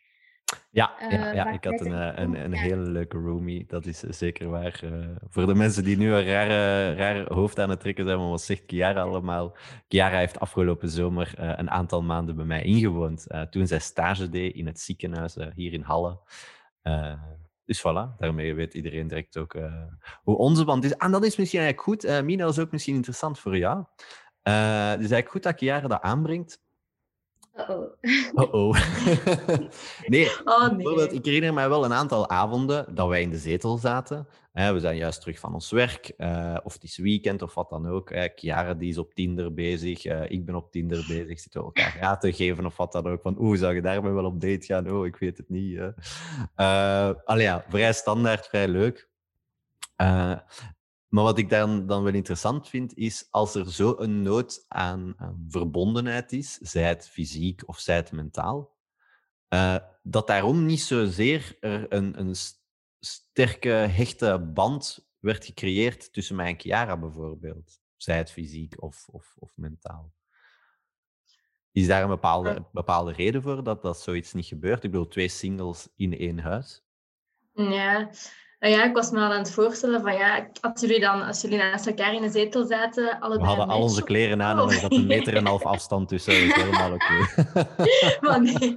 [0.71, 2.57] Ja, Eh, ja, ja waar ik had een, eh, een, een ja.
[2.57, 3.65] hele leuke roomie.
[3.67, 4.79] Dat is eh, zeker waar.
[4.83, 8.29] eh, voor de mensen die nu een rare, rare hoofd aan het trekken zijn, maar
[8.29, 9.55] wat zegt Chiara allemaal?
[9.87, 13.27] Chiara heeft afgelopen zomer eh, een aantal maanden bij mij ingewoond.
[13.27, 16.19] eh, toen zij stage deed in het ziekenhuis eh, hier in Halle.
[16.81, 17.21] Eh,
[17.65, 19.83] dus voilà, daarmee weet iedereen direct ook eh,
[20.23, 20.93] hoe onze band is.
[20.95, 22.03] En dat is misschien eigenlijk goed.
[22.03, 23.85] eh Mina, dat is ook misschien interessant voor jou.
[24.43, 26.59] Het is eigenlijk goed dat Chiara dat aanbrengt.
[27.55, 27.91] Uh-oh.
[28.33, 28.75] Oh-oh.
[30.07, 31.19] nee, Oh bijvoorbeeld, nee.
[31.19, 34.27] ik herinner mij wel een aantal avonden dat wij in de zetel zaten.
[34.53, 37.87] We zijn juist terug van ons werk, eh, of het is weekend of wat dan
[37.87, 38.09] ook.
[38.09, 38.27] Hè.
[38.35, 41.39] Chiara die is op Tinder bezig, eh, ik ben op Tinder bezig.
[41.39, 43.21] Zitten we elkaar raad te geven of wat dan ook.
[43.21, 44.91] Van, oeh, zou je daarmee wel op date gaan?
[44.91, 45.79] Oh, ik weet het niet.
[46.55, 49.09] Eh, allee, ja, vrij standaard, vrij leuk.
[51.11, 55.13] Maar wat ik dan, dan wel interessant vind, is als er zo een nood aan,
[55.17, 58.77] aan verbondenheid is, zij het fysiek of zij het mentaal,
[59.47, 62.35] eh, dat daarom niet zozeer er een, een
[62.99, 67.81] sterke, hechte band werd gecreëerd tussen mij en Chiara bijvoorbeeld.
[67.97, 70.13] Zij het fysiek of, of, of mentaal.
[71.71, 74.83] Is daar een bepaalde, bepaalde reden voor dat, dat zoiets niet gebeurt?
[74.83, 76.83] Ik bedoel, twee singles in één huis.
[77.53, 78.09] Ja.
[78.61, 81.41] Nou ja, ik was me al aan het voorstellen van ja, als jullie dan, als
[81.41, 84.63] jullie naast elkaar in een zetel zaten, We allebei hadden al onze kleren aan en
[84.63, 84.71] Oh.
[84.73, 86.47] er zat een meter en een half afstand tussen.
[86.47, 87.27] Dat is helemaal oké.
[88.27, 88.75] Maar nee.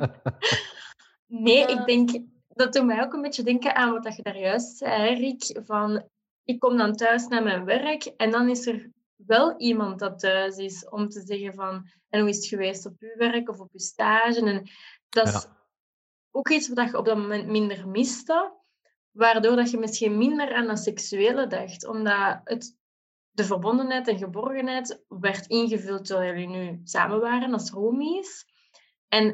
[1.26, 2.18] Nee, ik denk,
[2.48, 5.14] dat doet mij ook een beetje denken aan wat dat je daar juist zei, hè,
[5.14, 5.60] Rick.
[5.64, 6.08] Van,
[6.44, 10.56] ik kom dan thuis naar mijn werk en dan is er wel iemand dat thuis
[10.56, 13.68] is om te zeggen van, en hoe is het geweest op uw werk of op
[13.72, 14.46] uw stage?
[14.46, 14.68] En
[15.08, 15.56] dat is Ja.
[16.30, 18.52] ook iets wat je op dat moment minder miste,
[19.14, 22.76] waardoor dat je misschien minder aan dat seksuele dacht, omdat het,
[23.30, 28.44] de verbondenheid en geborgenheid werd ingevuld terwijl jullie nu samen waren als homies.
[29.08, 29.24] En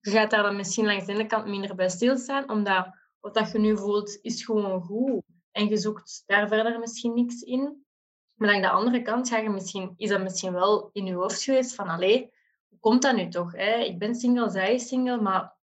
[0.00, 2.88] je gaat daar dan misschien langs de ene kant minder bij stilstaan, omdat
[3.20, 5.22] wat dat je nu voelt is gewoon goed.
[5.50, 7.86] En je zoekt daar verder misschien niks in.
[8.34, 11.42] Maar aan de andere kant ga je misschien, is dat misschien wel in je hoofd
[11.42, 12.30] geweest van, allee,
[12.68, 13.52] hoe komt dat nu toch?
[13.52, 13.74] Hè?
[13.74, 15.57] Ik ben single, zij is single, maar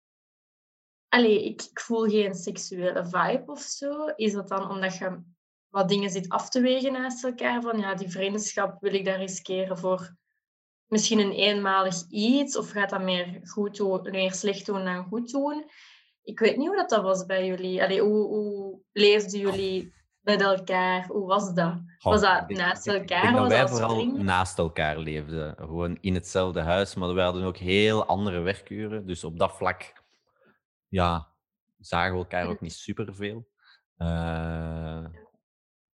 [1.12, 4.06] allee, ik, ik voel geen seksuele vibe of zo.
[4.16, 5.22] Is dat dan omdat je
[5.68, 7.62] wat dingen zit af te wegen naast elkaar?
[7.62, 10.16] Van ja, die vriendschap wil ik daar riskeren voor
[10.86, 12.56] misschien een eenmalig iets?
[12.56, 15.70] Of gaat dat meer, goed doen, meer slecht doen dan goed doen?
[16.22, 17.82] Ik weet niet hoe dat, dat was bij jullie.
[17.82, 21.06] Allee, hoe, hoe leefden jullie met elkaar?
[21.06, 21.74] Hoe was dat?
[21.98, 23.02] Was dat naast elkaar?
[23.02, 25.54] Ik denk dat wij vooral naast elkaar leefden.
[25.56, 29.06] Gewoon in hetzelfde huis, maar wij hadden ook heel andere werkuren.
[29.06, 30.01] Dus op dat vlak
[30.92, 31.28] ja,
[31.78, 33.48] zagen we elkaar ook niet superveel.
[33.96, 35.04] Eh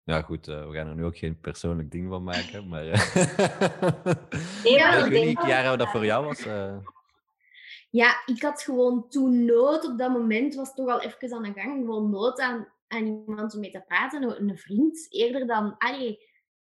[0.02, 2.68] ja, goed, eh, we gaan er nu ook geen persoonlijk ding van maken.
[2.68, 3.14] Maar, eh,
[4.64, 6.44] Nee, Ja, ik weet niet, Chiara, hoe dat voor jou was.
[6.46, 6.76] eh.
[7.90, 11.52] Ja, ik had gewoon toen nood op dat moment, was toch al even aan de
[11.52, 16.18] gang, gewoon nood aan, aan iemand om mee te praten, een vriend, eerder dan, allee,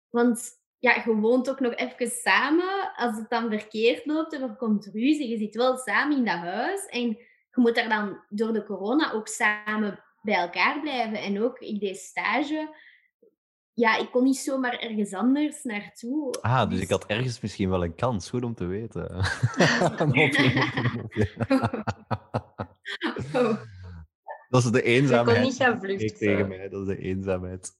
[0.08, 4.56] want ja, je woont ook nog even samen, als het dan verkeerd loopt of er
[4.56, 7.18] komt ruzie, je zit wel samen in dat huis en
[7.54, 11.80] je moet daar dan door de corona ook samen bij elkaar blijven en ook, ik
[11.80, 12.74] deed stage,
[13.74, 16.34] ja, ik kon niet zomaar ergens anders naartoe.
[16.40, 18.30] Ah, dus ik had ergens misschien wel een kans.
[18.30, 19.10] Goed om te weten.
[23.34, 23.56] Oh.
[24.48, 25.42] Dat is de Je kon eenzaamheid.
[25.42, 26.16] niet gaan vluchten.
[26.18, 27.72] tegen mij, dat is de eenzaamheid.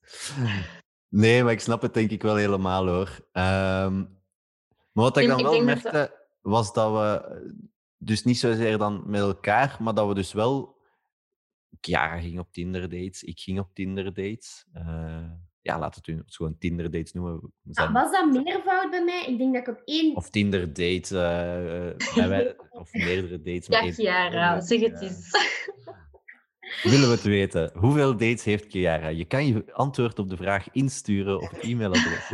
[1.09, 3.29] Nee, maar ik snap het denk ik wel helemaal hoor.
[3.33, 3.99] Ehm,
[4.93, 7.43] maar wat ik Ik- dan ik wel dat merkte, was dat we
[8.05, 10.81] dus niet zozeer dan met elkaar, maar dat we dus wel...
[11.81, 14.65] Chiara ging op Tinder dates, ik ging op Tinder dates.
[14.73, 17.53] Eh, ja, laten we het gewoon Tinder dates noemen.
[17.73, 19.27] Ah, was dat meervoud bij mij?
[19.27, 23.37] Ik denk dat ik op één Of Tinder date, eh, eh, bij wij- of meerdere
[23.43, 23.69] dates.
[23.69, 25.31] met Ja, één Chiara, zeg het eens.
[26.83, 27.71] Willen we het weten?
[27.75, 29.09] Hoeveel dates heeft Chiara?
[29.09, 32.31] Je kan je antwoord op de vraag insturen op het e-mailadres.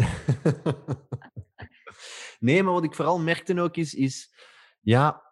[2.41, 4.35] nee, maar wat ik vooral merkte ook is, is
[4.81, 5.28] ja,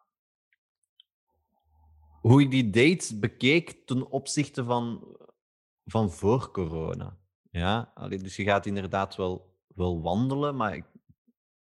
[2.27, 5.17] hoe ik die dates bekeek ten opzichte van,
[5.85, 7.19] van voor corona.
[7.51, 10.85] Ja, allee, dus je gaat inderdaad wel, wel wandelen, maar ik,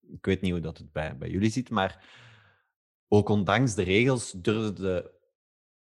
[0.01, 2.19] ik weet niet hoe dat het bij, bij jullie zit, maar
[3.07, 5.11] ook ondanks de regels durfde de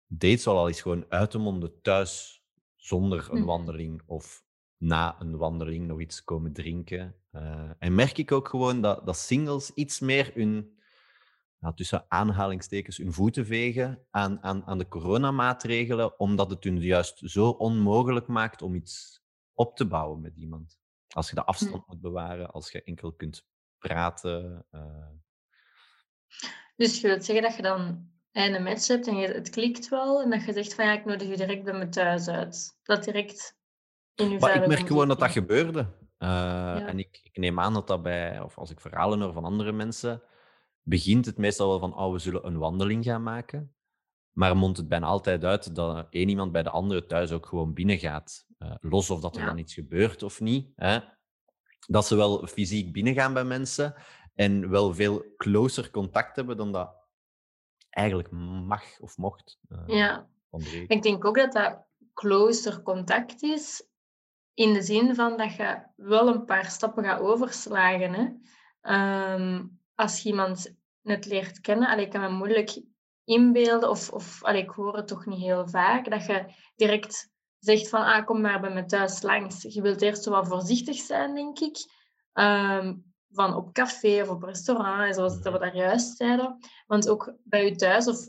[0.08, 2.44] dates wel al eens gewoon uit de monden thuis
[2.76, 3.46] zonder een Mhm.
[3.46, 4.46] wandeling of
[4.78, 7.16] na een wandeling nog iets komen drinken.
[7.32, 10.77] Eh, en merk ik ook gewoon dat, dat singles iets meer hun,
[11.76, 17.50] tussen aanhalingstekens, hun voeten vegen aan, aan, aan de coronamaatregelen, omdat het hun juist zo
[17.50, 19.22] onmogelijk maakt om iets
[19.54, 20.80] op te bouwen met iemand.
[21.08, 23.46] Als je de afstand moet bewaren, als je enkel kunt
[23.78, 24.66] praten.
[24.72, 25.10] eh,
[26.76, 30.22] Dus je wilt zeggen dat je dan een match hebt en je, het klikt wel
[30.22, 32.80] en dat je zegt van ja, ik nodig je direct bij me thuis uit.
[32.84, 33.58] Dat direct
[34.16, 35.88] in je Maar ik merk gewoon dat dat gebeurde.
[36.18, 39.44] Eh, En ik, ik neem aan dat dat bij, of als ik verhalen hoor van
[39.46, 40.22] andere mensen,
[40.88, 43.76] begint het meestal wel van, oh, we zullen een wandeling gaan maken.
[44.32, 47.74] Maar mondt het bijna altijd uit dat één iemand bij de andere thuis ook gewoon
[47.74, 48.46] binnen gaat.
[48.58, 49.48] Eh, los of dat er Ja.
[49.48, 50.72] dan iets gebeurt of niet.
[50.76, 51.00] Hè?
[51.88, 53.96] Dat ze wel fysiek binnengaan bij mensen
[54.34, 56.96] en wel veel closer contact hebben dan dat
[57.90, 58.32] eigenlijk
[58.66, 59.60] mag of mocht.
[59.70, 60.30] Uh, ja.
[60.88, 63.88] Ik denk ook dat dat closer contact is,
[64.54, 68.14] in de zin van dat je wel een paar stappen gaat overslagen.
[68.14, 68.28] Hè?
[68.82, 70.77] Ehm, als je iemand
[71.08, 72.82] net leert kennen, allee, ik kan me moeilijk
[73.24, 78.02] inbeelden, of, of ik hoor het toch niet heel vaak, dat je direct zegt van,
[78.02, 79.62] ah, kom maar bij me thuis langs.
[79.62, 81.78] Je wilt eerst wel voorzichtig zijn, denk ik.
[82.34, 82.96] Ehm,
[83.30, 86.58] van op café of op restaurant, zoals we daar juist zeiden.
[86.86, 88.20] Want ook bij u thuis, of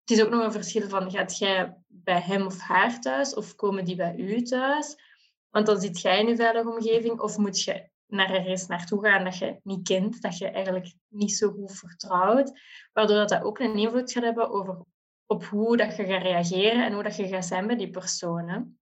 [0.00, 3.54] het is ook nog een verschil van, gaat jij bij hem of haar thuis, of
[3.54, 4.96] komen die bij u thuis?
[5.50, 9.24] Want dan zit jij in een veilige omgeving, of moet je naar ergens naartoe gaan
[9.24, 12.52] dat je niet kent, dat je eigenlijk niet zo goed vertrouwt,
[12.92, 14.84] waardoor dat, dat ook een invloed gaat hebben over,
[15.26, 18.78] op hoe dat je gaat reageren en hoe dat je gaat zijn bij die personen.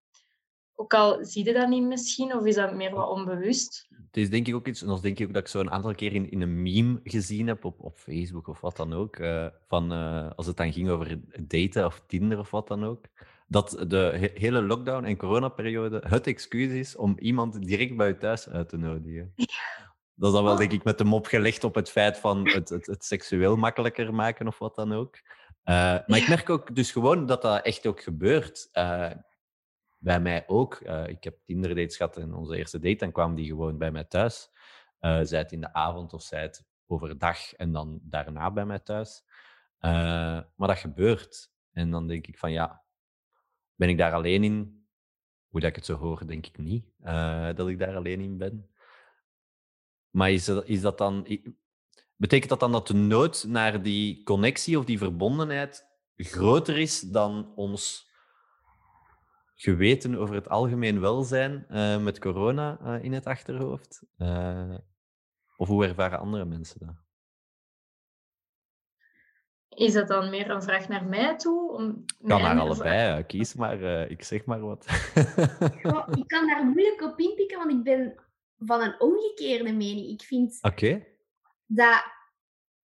[0.74, 3.86] Ook al zie je dat niet misschien, of is dat meer wat onbewust?
[3.88, 5.70] Het is denk ik ook iets, en dat denk ik ook dat ik zo een
[5.70, 9.18] aantal keer in, in een meme gezien heb op, op Facebook of wat dan ook,
[9.18, 13.04] uh, van uh, als het dan ging over daten of Tinder of wat dan ook,
[13.50, 18.48] dat de hele lockdown- en coronaperiode het excuus is om iemand direct bij je thuis
[18.48, 19.32] uit te nodigen.
[20.14, 22.68] Dat is dan wel, denk ik, met de mop gelegd op het feit van het,
[22.68, 25.14] het, het seksueel makkelijker maken of wat dan ook.
[25.14, 25.74] Uh,
[26.06, 28.68] maar ik merk ook dus gewoon dat dat echt ook gebeurt.
[28.72, 29.10] Uh,
[29.98, 30.80] bij mij ook.
[30.80, 33.90] Uh, ik heb Tinder dates gehad en onze eerste date, dan kwam die gewoon bij
[33.90, 34.50] mij thuis.
[35.00, 39.24] zij het in de avond of zij het overdag en dan daarna bij mij thuis.
[39.80, 41.50] maar dat gebeurt.
[41.72, 42.82] En dan denk ik van ja,
[43.80, 44.84] ben ik daar alleen in?
[45.48, 48.38] Hoe dat ik het zo hoor, denk ik niet uh, dat ik daar alleen in
[48.38, 48.70] ben.
[50.10, 51.26] Maar is is dat dan...
[52.16, 57.52] Betekent dat dan dat de nood naar die connectie of die verbondenheid groter is dan
[57.54, 58.08] ons
[59.54, 64.02] geweten over het algemeen welzijn uh, met corona uh, in het achterhoofd?
[65.56, 67.09] of hoe ervaren andere mensen dat?
[69.74, 71.72] Is dat dan meer een vraag naar mij toe?
[71.72, 73.80] Om kan naar allebei, kies maar.
[73.80, 74.86] Uh, ik zeg maar wat.
[76.18, 78.14] ik kan daar moeilijk op inpikken, want ik ben
[78.58, 80.06] van een omgekeerde mening.
[80.06, 81.08] Ik vind okay.
[81.66, 82.04] dat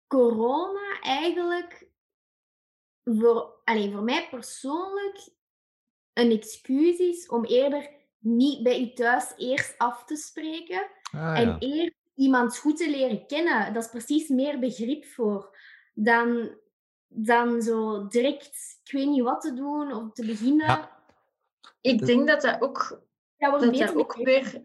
[0.08, 1.88] corona eigenlijk
[3.04, 5.30] voor, alleen voor mij persoonlijk
[6.14, 11.56] een excuus is om eerder niet bij je thuis eerst af te spreken ah, en
[11.60, 13.74] eerst iemand goed te leren kennen.
[13.74, 15.58] Dat is precies meer begrip voor
[15.94, 16.58] dan
[17.16, 20.90] dan zo direct, ik weet niet wat te doen of te beginnen.
[21.82, 23.02] Ik denk dat dat ook,
[23.38, 24.62] dat, dat ook weer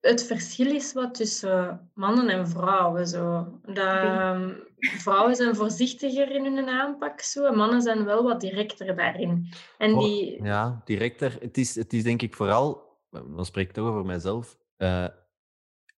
[0.00, 3.06] het verschil is wat tussen mannen en vrouwen.
[3.08, 3.58] Zo.
[3.62, 8.96] Dat, ehm, vrouwen zijn voorzichtiger in hun aanpak zo, en mannen zijn wel wat directer
[8.96, 9.48] daarin.
[9.78, 10.42] En die...
[10.42, 11.36] Ja, directer.
[11.40, 14.58] Het is, het is denk ik vooral, dan spreek ik toch over mijzelf.
[14.78, 15.06] Uh,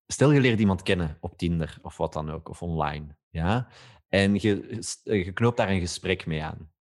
[0.07, 3.15] stel je leert iemand kennen op Tinder of wat dan ook, of online.
[3.29, 3.67] Ja?
[4.11, 6.71] En je, eh, je knoopt daar een gesprek mee aan.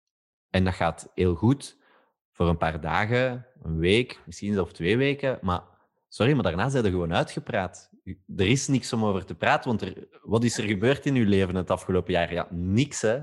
[0.51, 1.77] En dat gaat heel goed
[2.33, 5.39] voor een paar dagen, een week, misschien zelfs twee weken.
[5.43, 5.63] Maar
[6.09, 7.91] sorry, maar daarna zijn er gewoon uitgepraat.
[8.37, 11.29] Er is niks om over te praten, want er, wat is er gebeurd in uw
[11.29, 12.33] leven het afgelopen jaar?
[12.33, 13.21] Ja, niks hè.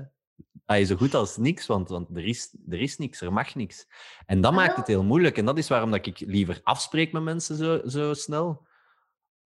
[0.64, 3.86] Ah, zo goed als niks, want, want er, is, er is niks, er mag niks.
[4.26, 5.38] En dat maakt het heel moeilijk.
[5.38, 8.67] En dat is waarom dat ik liever afspreek met mensen zo, zo snel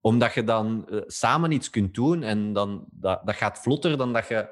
[0.03, 4.13] omdat je dan uh, samen iets kunt doen en dan, dat, dat gaat vlotter dan
[4.13, 4.49] dat je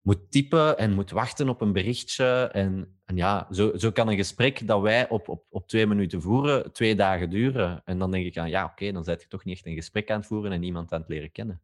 [0.00, 2.48] moet typen en moet wachten op een berichtje.
[2.52, 6.22] En, en ja, zo, zo kan een gesprek dat wij op, op, op twee minuten
[6.22, 7.82] voeren, twee dagen duren.
[7.84, 10.10] En dan denk ik aan, ja, oké, dan zet je toch niet echt een gesprek
[10.10, 11.62] aan het voeren en iemand aan het leren kennen.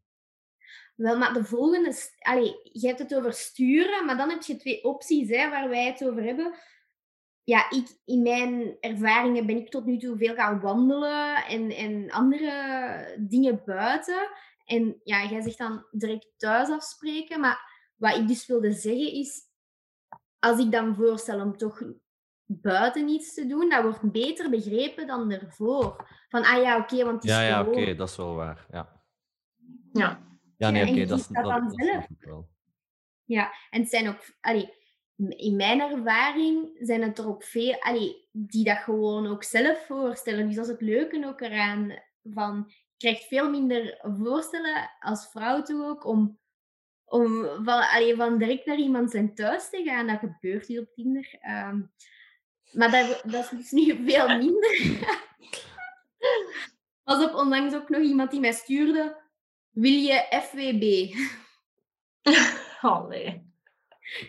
[0.94, 1.94] Wel, maar de volgende...
[2.18, 5.86] Allee, je hebt het over sturen, maar dan heb je twee opties hè, waar wij
[5.86, 6.54] het over hebben
[7.50, 12.10] ja, ik, in mijn ervaringen ben ik tot nu toe veel gaan wandelen en, en
[12.10, 14.28] andere dingen buiten.
[14.64, 17.40] En ja, jij zegt dan direct thuis afspreken.
[17.40, 19.40] Maar wat ik dus wilde zeggen is,
[20.38, 21.82] als ik dan voorstel om toch
[22.44, 26.08] buiten iets te doen, dat wordt beter begrepen dan ervoor.
[26.28, 29.02] Van, ah ja, oké, want het is Ja, ja, oké, dat is wel waar, ja.
[29.92, 30.28] Ja.
[30.56, 32.48] Ja, nee, oké, dat, is dat, dat, dat, wel.
[33.24, 34.20] Ja, en het zijn ook...
[34.40, 34.79] Allee,
[35.28, 40.46] in mijn ervaring zijn het er ook veel allee, die dat gewoon ook zelf voorstellen.
[40.46, 41.98] Dus dat is het leuke ook eraan.
[42.22, 46.38] Van, je krijgt veel minder voorstellen als vrouw toe ook om,
[47.04, 47.84] om van,
[48.16, 50.06] van direct naar iemand zijn thuis te gaan.
[50.06, 51.38] Dat gebeurt hier op Tinder.
[51.48, 51.92] Um,
[52.72, 54.78] maar dat, dat is dus nu veel minder.
[57.04, 59.16] Was op onlangs ook nog iemand die mij stuurde:
[59.70, 61.14] Wil je FWB?
[62.80, 63.49] Allee.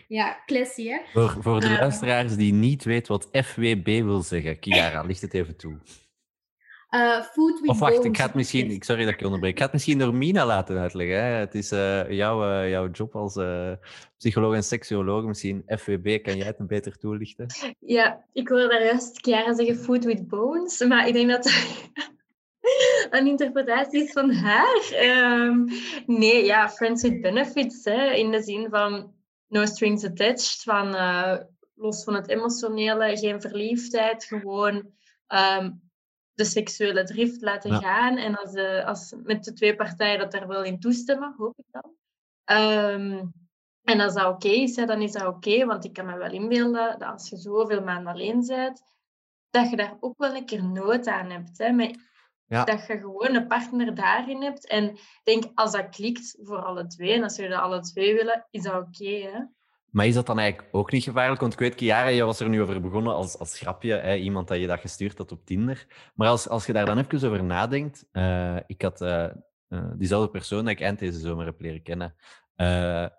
[0.08, 0.98] Ja, klassie hè.
[1.12, 5.56] Voor, voor de luisteraars die niet weten wat FWB wil zeggen, Kiara, licht het even
[5.56, 5.78] toe.
[6.90, 8.06] Uh, food with of wacht, bones.
[8.06, 9.52] ik ga het misschien, ik, sorry dat ik je onderbreek.
[9.52, 11.16] Ik ga het misschien door Mina laten uitleggen.
[11.16, 11.22] Hè.
[11.22, 13.38] Het is uh, jouw, uh, jouw job als
[14.18, 15.24] psycholoog en seksuoloog.
[15.24, 17.46] Misschien FWB, kan jij het een beter toelichten?
[17.78, 21.46] Ja, ik wilde daar juist Chiara zeggen food with bones, maar ik denk dat
[23.10, 24.90] een interpretatie is van haar.
[25.02, 25.68] Um,
[26.06, 29.12] nee, ja, friends with benefits, hè, in de zin van
[29.52, 30.94] no strings attached, van
[31.74, 34.74] los van het emotionele, geen verliefdheid, gewoon
[35.28, 35.90] um,
[36.32, 38.16] de seksuele drift laten gaan.
[38.16, 41.64] En als, de, als met de twee partijen dat daar wel in toestemmen, hoop ik
[41.70, 41.90] dan.
[42.58, 43.32] Um,
[43.82, 45.66] en als dat oké is, dan is dat oké.
[45.66, 48.82] want ik kan me wel inbeelden dat als je zoveel maanden alleen bent,
[49.50, 51.58] dat je daar ook wel een keer nood aan hebt.
[51.58, 51.98] Hè, met,
[52.52, 52.64] ja.
[52.64, 54.68] Dat je gewoon een partner daarin hebt.
[54.68, 58.14] En ik denk, als dat klikt voor alle twee, en als jullie dat alle twee
[58.14, 59.50] willen, is dat oké.
[59.90, 61.40] Maar is dat dan eigenlijk ook niet gevaarlijk?
[61.40, 63.94] Want ik weet, Chiara, je was er nu over begonnen als, als grapje.
[63.94, 64.14] Hè?
[64.14, 65.86] Iemand dat je dat gestuurd had op Tinder.
[66.14, 68.06] Maar als, als je daar dan even over nadenkt...
[68.12, 69.28] Uh, ik had uh,
[69.68, 72.14] uh, diezelfde persoon dat ik eind deze zomer heb leren kennen.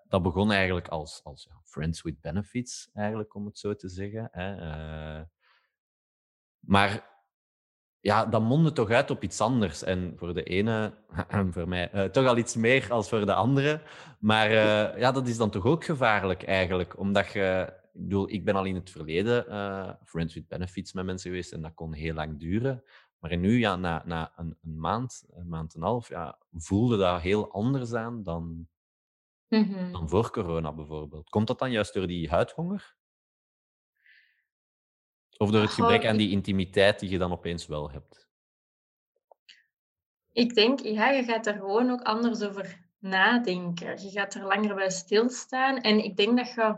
[0.08, 4.28] dat begon eigenlijk als, als ja, friends with benefits, eigenlijk, om het zo te zeggen.
[4.32, 5.22] Hè?
[6.58, 7.13] maar
[8.04, 9.82] ja, dat mondde toch uit op iets anders.
[9.82, 10.94] En voor de ene,
[11.54, 13.80] voor mij, uh, toch al iets meer als voor de andere.
[14.18, 16.98] Maar uh, ja, dat is dan toch ook gevaarlijk eigenlijk.
[16.98, 21.04] Omdat je, ik bedoel, ik ben al in het verleden uh, friends with benefits met
[21.04, 22.82] mensen geweest en dat kon heel lang duren.
[23.18, 26.96] Maar nu, ja, na, na een, een maand, een maand en een half, ja, voelde
[26.96, 28.68] dat heel anders aan dan,
[29.48, 29.92] mm -hmm.
[29.92, 31.30] dan voor corona bijvoorbeeld.
[31.30, 32.96] Komt dat dan juist door die huidhonger?
[35.36, 38.28] Of door het gebrek aan die intimiteit die je dan opeens wel hebt?
[40.32, 44.02] Ik denk, ja, je gaat er gewoon ook anders over nadenken.
[44.02, 45.76] Je gaat er langer bij stilstaan.
[45.76, 46.76] En ik denk dat je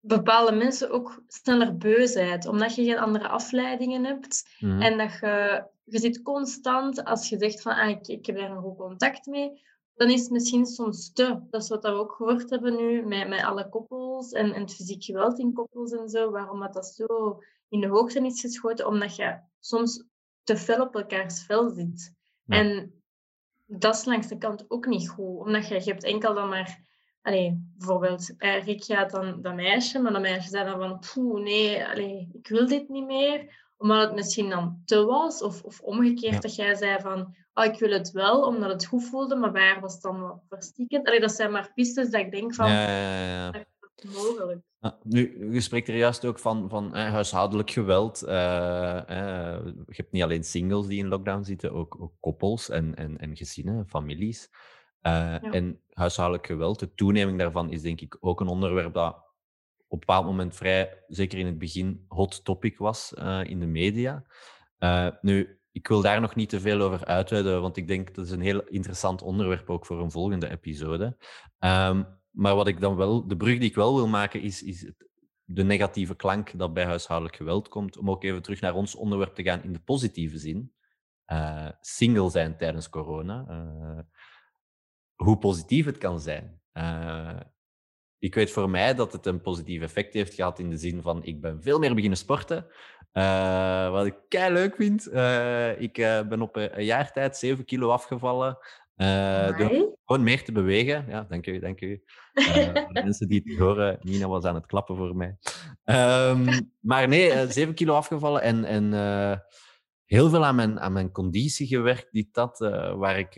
[0.00, 4.56] bepaalde mensen ook sneller beu bent, omdat je geen andere afleidingen hebt.
[4.58, 4.80] Mm.
[4.82, 8.50] En dat je, je zit constant, als je zegt van ah, ik, ik heb daar
[8.50, 9.62] een goed contact mee,
[9.98, 11.40] dan is het misschien soms te.
[11.50, 14.74] Dat is wat we ook gehoord hebben nu met, met alle koppels en, en het
[14.74, 16.30] fysiek geweld in koppels en zo.
[16.30, 17.38] Waarom dat, dat zo
[17.68, 20.04] in de hoogte is geschoten, omdat je soms
[20.42, 22.12] te fel op elkaars vel zit.
[22.46, 23.02] En
[23.66, 26.86] dat is langs de kant ook niet goed, omdat je, je hebt enkel dan maar...
[27.22, 31.42] Allee, bijvoorbeeld, eh, Rick gaat dan dat meisje, maar dat meisje zei dan van, poeh,
[31.42, 35.80] nee, allee, ik wil dit niet meer omdat het misschien dan te was, of, of
[35.80, 39.52] omgekeerd dat jij zei van, oh, ik wil het wel, omdat het goed voelde, maar
[39.52, 41.06] waar was het dan wat verstikkend?
[41.06, 43.50] Allee, dat zijn maar pistes dat ik denk van, ja, ja, ja.
[43.50, 43.64] dat
[43.94, 44.60] is mogelijk.
[45.02, 48.22] nu, je spreekt er juist ook van, van eh, huishoudelijk geweld.
[48.22, 52.94] Uh, eh, je hebt niet alleen singles die in lockdown zitten, ook, ook koppels en,
[52.94, 54.50] en, en gezinnen, families.
[55.02, 59.27] Uh, En huishoudelijk geweld, de toeneming daarvan is denk ik ook een onderwerp dat
[59.88, 63.66] op een bepaald moment vrij, zeker in het begin, hot topic was uh, in de
[63.66, 64.24] media.
[64.78, 68.24] Uh, nu, ik wil daar nog niet te veel over uitweiden, want ik denk dat
[68.24, 71.16] is een heel interessant onderwerp ook voor een volgende episode.
[71.58, 74.82] Um, maar wat ik dan wel, de brug die ik wel wil maken, is, is
[74.82, 75.08] het,
[75.44, 77.96] de negatieve klank dat bij huishoudelijk geweld komt.
[77.96, 80.72] Om ook even terug naar ons onderwerp te gaan in de positieve zin.
[81.26, 84.06] Uh, single zijn tijdens corona.
[85.14, 86.60] hoe positief het kan zijn
[88.18, 91.24] ik weet voor mij dat het een positief effect heeft gehad in de zin van
[91.24, 92.66] ik ben veel meer beginnen sporten.
[93.12, 95.08] Uh, wat ik kei leuk vind.
[95.12, 98.58] Uh, ik uh, ben op een, jaar tijd 7 kilo afgevallen.
[98.96, 101.04] door gewoon meer te bewegen.
[101.08, 102.02] Ja, dank u, dank u.
[102.92, 105.36] mensen die het horen, Nina was aan het klappen voor mij.
[105.84, 108.92] Um, maar nee, 7 kilo afgevallen en, en
[110.08, 112.58] heel veel aan mijn, aan mijn conditie gewerkt, die dat,
[112.96, 113.36] waar ik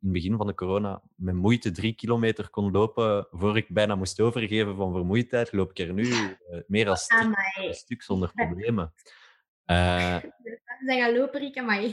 [0.00, 3.94] in het begin van de corona met moeite drie kilometer kon lopen voor ik bijna
[3.94, 6.34] moest overgeven van vermoeidheid, loop ik er nu uh,
[6.66, 6.96] meer dan
[7.54, 8.92] een stuk zonder problemen.
[9.70, 10.16] Uh,
[10.84, 11.82] zijn gaan lopen, Rika, maar...
[11.82, 11.92] ja,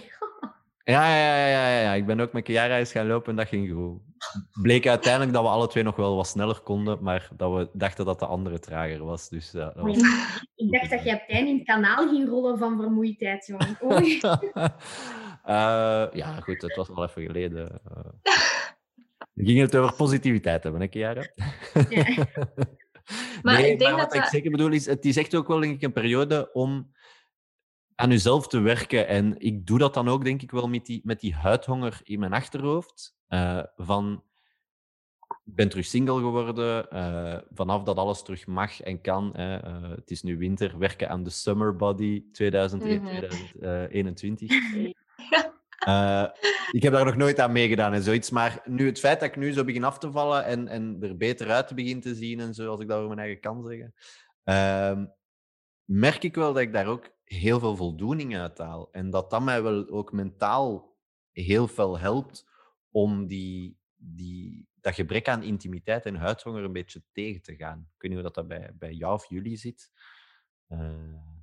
[0.84, 3.72] ja, ja, ja, ja, ik ben ook met Chiara eens gaan lopen en dat ging
[3.72, 4.02] goed.
[4.62, 8.06] Bleek uiteindelijk dat we alle twee nog wel wat sneller konden, maar dat we dachten
[8.06, 9.30] dat de andere trager was.
[9.30, 9.98] Dus, uh, was...
[10.56, 13.78] Ik dacht dat je op het in het kanaal ging rollen van vermoeidheid, jongen.
[15.46, 17.82] Uh, ja, goed, het was al even geleden.
[17.92, 18.34] Uh,
[19.34, 21.28] we gingen het over positiviteit hebben, hè, Chiara?
[21.90, 22.06] Ja.
[23.42, 25.48] maar nee, ik denk maar wat dat ik zeker bedoel is, het is echt ook
[25.48, 26.94] wel denk ik, een periode om
[27.96, 29.08] aan jezelf te werken.
[29.08, 32.20] En ik doe dat dan ook, denk ik wel, met die, met die huidhonger in
[32.20, 33.15] mijn achterhoofd.
[33.30, 34.24] Uh, van,
[35.28, 36.88] ik ben terug single geworden.
[36.94, 39.34] Uh, vanaf dat alles terug mag en kan.
[39.36, 40.78] Uh, het is nu winter.
[40.78, 44.50] Werken aan de Summer Body 2021.
[44.50, 44.94] Mm -hmm.
[45.88, 46.26] Uh,
[46.72, 48.30] ik heb daar nog nooit aan meegedaan en zoiets.
[48.30, 51.18] Maar nu, het feit dat ik nu zo begin af te vallen en, en er
[51.18, 53.64] beter uit te begin te zien en zo, als ik dat over mijn eigen kan
[53.64, 53.94] zeggen,
[54.44, 55.06] uh,
[55.84, 58.90] merk ik wel dat ik daar ook heel veel voldoening uithaal.
[58.92, 60.96] En dat dat mij wel ook mentaal
[61.32, 62.46] heel veel helpt
[62.96, 67.80] om die, die, dat gebrek aan intimiteit en huidhonger een beetje tegen te gaan.
[67.80, 69.92] Ik weet hoe dat bij, bij jou of jullie zit.
[70.70, 71.34] Uh...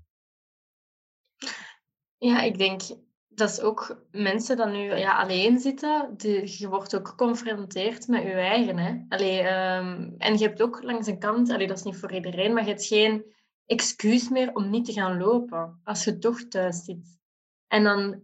[2.18, 2.82] Ja, ik denk
[3.28, 8.22] dat is ook mensen die nu ja, alleen zitten, die, je wordt ook geconfronteerd met
[8.22, 8.78] je eigen.
[8.78, 9.04] Hè?
[9.08, 12.52] Allee, um, en je hebt ook langs een kant, allee, dat is niet voor iedereen,
[12.52, 13.24] maar je hebt geen
[13.66, 17.20] excuus meer om niet te gaan lopen als je toch thuis zit.
[17.66, 18.22] En dan,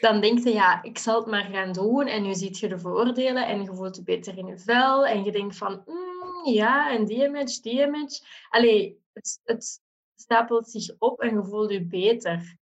[0.00, 2.06] dan denk je, ja, ik zal het maar gaan doen.
[2.06, 5.06] En nu ziet je de voordelen en je voelt je beter in je vel.
[5.06, 8.20] En je denkt van, mm, ja, en die match, die match.
[8.48, 9.80] Allee, het, het
[10.14, 12.56] stapelt zich op en je voelt je beter.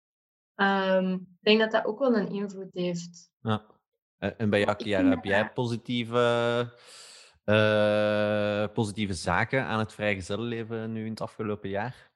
[0.56, 3.30] Um, ik denk dat dat ook wel een invloed heeft.
[3.40, 3.64] Ja.
[4.18, 6.72] En bij jou, Kiara, heb jij positieve,
[7.44, 12.11] uh, positieve zaken aan het vrijgezellenleven nu in het afgelopen jaar?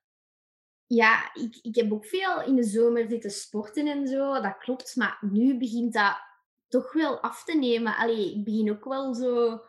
[0.87, 4.97] Ja, ik, ik heb ook veel in de zomer zitten sporten en zo, dat klopt.
[4.97, 6.17] Maar nu begint dat
[6.69, 7.97] toch wel af te nemen.
[7.97, 9.61] Allee, ik begin ook wel zo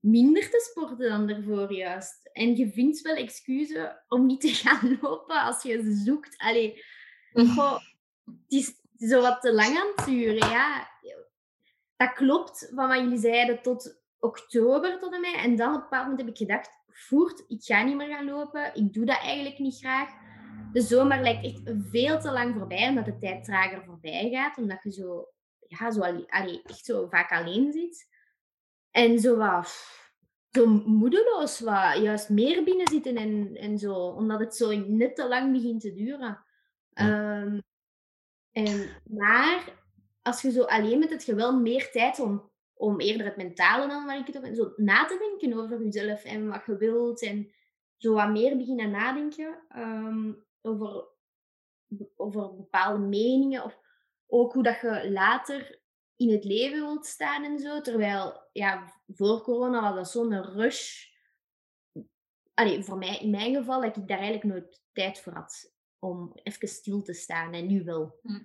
[0.00, 2.30] minder te sporten dan ervoor juist.
[2.32, 6.38] En je vindt wel excuses om niet te gaan lopen als je ze zoekt.
[6.38, 6.84] Allee,
[7.32, 7.80] goh,
[8.24, 8.72] het is
[9.08, 10.50] zo wat te lang aan het duren.
[10.50, 10.90] Ja,
[11.96, 15.34] dat klopt van wat jullie zeiden tot oktober tot en mij.
[15.34, 18.24] En dan op een bepaald moment heb ik gedacht, voert, ik ga niet meer gaan
[18.24, 18.74] lopen.
[18.74, 20.10] Ik doe dat eigenlijk niet graag.
[20.72, 21.60] De zomer lijkt echt
[21.90, 24.58] veel te lang voorbij, omdat de tijd trager voorbij gaat.
[24.58, 25.28] Omdat je zo,
[25.68, 28.08] ja, zo allee, echt zo vaak alleen zit.
[28.90, 30.00] En zo wat
[30.50, 33.94] zo moedeloos, wat juist meer binnen zitten en, en zo.
[33.94, 36.44] Omdat het zo net te lang begint te duren.
[36.92, 37.60] Ehm,
[38.52, 39.80] en, maar
[40.22, 44.06] als je zo alleen met het geweld meer tijd om, om eerder het mentale dan
[44.06, 47.52] waar ik het op zo na te denken over jezelf en wat je wilt en
[47.96, 51.08] zo wat meer beginnen nadenken um, over,
[52.16, 53.78] over bepaalde meningen of
[54.26, 55.80] ook hoe dat je later
[56.16, 57.80] in het leven wilt staan en zo.
[57.80, 61.10] Terwijl, ja, voor corona was dat zo'n rush.
[62.54, 66.30] Allee, voor mij, in mijn geval, dat ik daar eigenlijk nooit tijd voor had om
[66.42, 68.18] even stil te staan en nu wel.
[68.22, 68.40] Hm.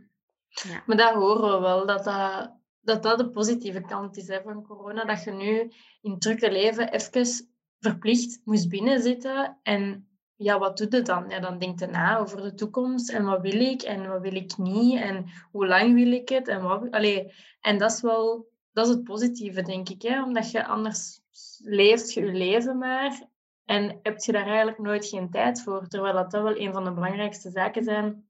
[0.48, 0.84] Ja.
[0.86, 4.64] Maar dat horen we wel, dat dat, dat dat de positieve kant is hè, van
[4.64, 5.06] corona.
[5.06, 7.50] Dat je nu in het drukke leven even
[7.80, 9.60] verplicht moest binnenzitten.
[9.64, 11.30] En ja, wat doe je dan?
[11.30, 14.36] Ja, dan denk je na over de toekomst en wat wil ik en wat wil
[14.36, 16.92] ik niet en hoe lang wil ik het en wat...
[16.92, 20.02] Allee, en dat is wel dat is het positieve, denk ik.
[20.02, 20.24] Hè?
[20.24, 21.20] Omdat je anders
[21.64, 23.28] leeft je je leven maar
[23.66, 25.88] en heb je daar eigenlijk nooit geen tijd voor.
[25.88, 28.30] Terwijl dat, wel een van de belangrijkste zaken zijn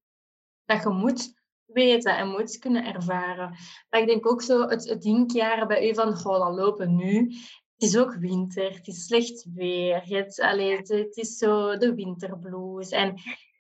[0.66, 1.34] dat je moet
[1.66, 3.56] weten en moet kunnen ervaren.
[3.90, 7.36] Maar ik denk ook zo, het, het dinkjaren bij u van, goh, lopen nu.
[7.78, 10.02] Het is ook winter, het is slecht weer.
[10.04, 12.90] Het, allee, het, is zo de winterblues.
[12.90, 13.14] En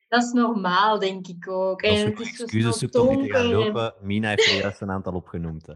[0.07, 1.82] dat is normaal, denk ik ook.
[1.82, 3.93] En het is excuses zoekt om niet te gaan lopen.
[4.01, 5.68] Mina heeft er juist een aantal opgenoemd.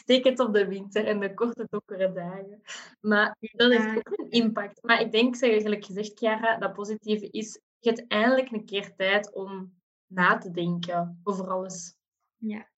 [0.00, 2.62] Steek het op de winter en de korte donkere dagen.
[3.00, 4.82] Maar dat heeft ook een impact.
[4.82, 9.34] Maar ik denk, eigenlijk gezegd, Chiara, dat positieve is, je hebt eindelijk een keer tijd
[9.34, 9.74] om
[10.06, 11.96] na te denken over alles.
[12.36, 12.68] Ja.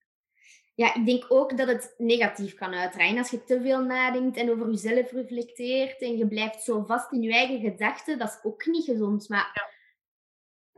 [0.79, 3.18] Ja, ik denk ook dat het negatief kan uitdraaien.
[3.18, 7.22] Als je te veel nadenkt en over jezelf reflecteert en je blijft zo vast in
[7.22, 9.29] je eigen gedachten, dat is ook niet gezond.
[9.29, 9.70] Maar ja.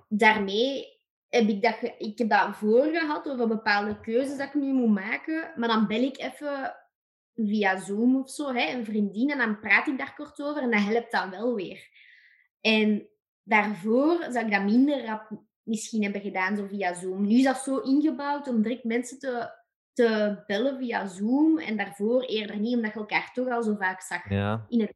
[0.08, 4.72] daarmee heb ik dat, ik heb dat voor gehad over bepaalde keuzes dat ik nu
[4.72, 5.52] moet maken.
[5.56, 6.76] Maar dan bel ik even
[7.34, 10.70] via Zoom of zo, hè, een vriendin, en dan praat ik daar kort over en
[10.70, 11.88] dat helpt dan wel weer.
[12.60, 13.08] En
[13.42, 15.30] daarvoor zou ik dat minder rap
[15.62, 17.26] misschien hebben gedaan, zo via Zoom.
[17.26, 19.58] Nu is dat zo ingebouwd om direct mensen te,
[20.00, 21.58] te bellen via Zoom.
[21.58, 24.66] En daarvoor eerder niet, omdat je elkaar toch al zo vaak zag ja.
[24.68, 24.94] in het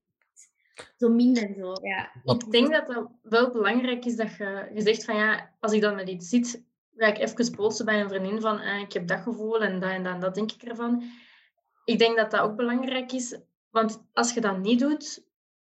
[0.96, 2.10] zo minder zo, ja.
[2.24, 5.80] Ik denk dat het wel belangrijk is dat je, je zegt van ja, als ik
[5.80, 6.64] dan met iets zit,
[6.96, 9.90] ga ik even posten bij een vriendin van eh, ik heb dat gevoel en dat
[9.90, 11.02] en dat en dat denk ik ervan.
[11.84, 13.38] Ik denk dat dat ook belangrijk is,
[13.70, 15.24] want als je dat niet doet,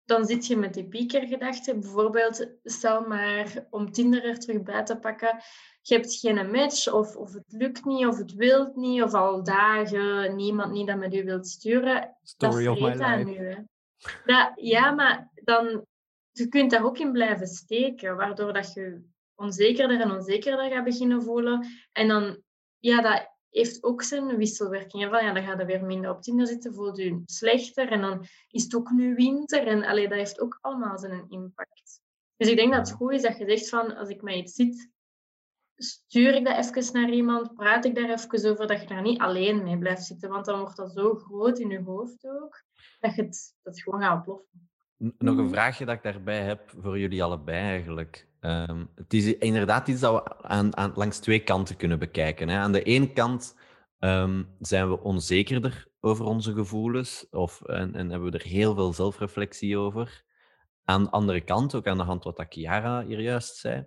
[0.09, 1.79] dan zit je met die piekergedachte.
[1.79, 5.41] Bijvoorbeeld, stel maar om Tinder er terug bij te pakken.
[5.83, 9.43] Je hebt geen match, of, of het lukt niet, of het wilt niet, of al
[9.43, 12.17] dagen niemand niet dat met u wilt sturen.
[12.23, 13.23] Story dat of my life.
[13.25, 13.67] Nu,
[14.25, 15.87] dat, ja, maar dan,
[16.31, 19.03] je kunt daar ook in blijven steken, waardoor dat je
[19.35, 21.67] onzekerder en onzekerder gaat beginnen voelen.
[21.93, 22.43] En dan,
[22.79, 25.11] ja, dat heeft ook zijn wisselwerking.
[25.11, 28.27] Van, ja, dan gaat er weer minder op Tinder zitten, voelt je slechter en dan
[28.49, 29.67] is het ook nu winter.
[29.67, 32.01] En allee, dat heeft ook allemaal zijn impact.
[32.37, 34.55] Dus ik denk dat het goed is dat je zegt van, als ik met iets
[34.55, 34.91] zit,
[35.77, 39.21] stuur ik dat even naar iemand, praat ik daar even over, dat je daar niet
[39.21, 40.31] alleen mee blijft zitten.
[40.31, 42.63] Want dan wordt dat zo groot in je hoofd ook,
[43.01, 44.69] dat je het, dat gewoon gaat ontploffen.
[45.19, 48.28] Nog een vraagje dat ik daarbij heb voor jullie allebei eigenlijk.
[48.41, 52.49] Ehm, het is inderdaad iets dat we aan, aan, langs twee kanten kunnen bekijken.
[52.49, 52.59] Hè.
[52.59, 53.57] Aan de ene kant
[53.99, 58.93] ehm, zijn we onzekerder over onze gevoelens of, en, en, hebben we er heel veel
[58.93, 60.25] zelfreflectie over.
[60.85, 63.87] Aan de andere kant, ook aan de hand wat Chiara hier juist zei,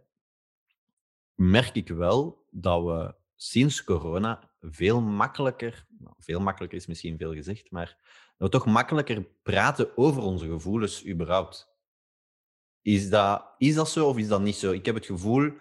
[1.35, 7.33] merk ik wel dat we sinds corona veel makkelijker, nou, veel makkelijker is misschien veel
[7.33, 7.97] gezegd, maar
[8.37, 11.70] dat we toch makkelijker praten over onze gevoelens überhaupt.
[12.81, 14.71] Is dat, is dat zo of is dat niet zo?
[14.71, 15.51] Ik heb het gevoel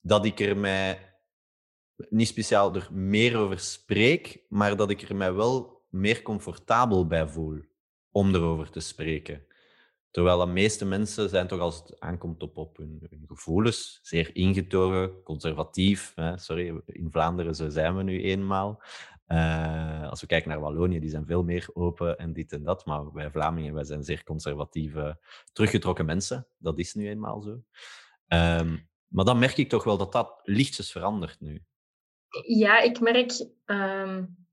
[0.00, 1.12] dat ik er mij
[2.08, 7.28] niet speciaal er meer over spreek, maar dat ik er mij wel meer comfortabel bij
[7.28, 7.60] voel
[8.10, 9.46] om erover te spreken.
[10.10, 14.36] Terwijl de meeste mensen zijn toch als het aankomt op, op hun, hun gevoelens zeer
[14.36, 16.12] ingetogen, conservatief.
[16.14, 16.38] Hè?
[16.38, 18.82] Sorry, in Vlaanderen zo zijn we nu eenmaal.
[19.32, 22.86] Uh, als we kijken naar Wallonië, die zijn veel meer open en dit en dat.
[22.86, 25.18] Maar wij Vlamingen, wij zijn zeer conservatieve,
[25.52, 26.46] teruggetrokken mensen.
[26.58, 27.50] Dat is nu eenmaal zo.
[28.28, 31.64] Um, maar dan merk ik toch wel dat dat lichtjes verandert nu.
[32.46, 34.46] Ja, ik merk um,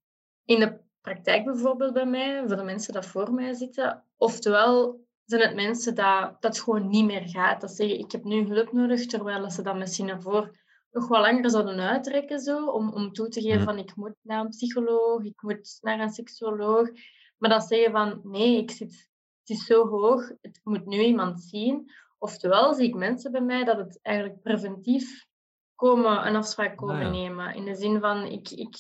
[0.46, 5.42] in de praktijk bijvoorbeeld bij mij, voor de mensen die voor mij zitten, oftewel zijn
[5.42, 7.62] het mensen dat dat gewoon niet meer gaat.
[7.62, 10.58] Dat zeggen, ik heb nu hulp nodig, terwijl ze dat misschien ervoor
[10.92, 13.66] nog wel langer zouden uitrekken, zo, om, om toe te geven mhm.
[13.66, 16.90] van ik moet naar een psycholoog, ik moet naar een seksuoloog.
[17.38, 19.10] Maar dan zeggen van nee, ik zit,
[19.40, 21.92] het is zo hoog, het moet nu iemand zien.
[22.18, 25.26] Oftewel zie ik mensen bij mij dat het eigenlijk preventief
[25.76, 27.56] komen, een afspraak komen ah, nemen.
[27.56, 28.76] In de zin van ik, ik,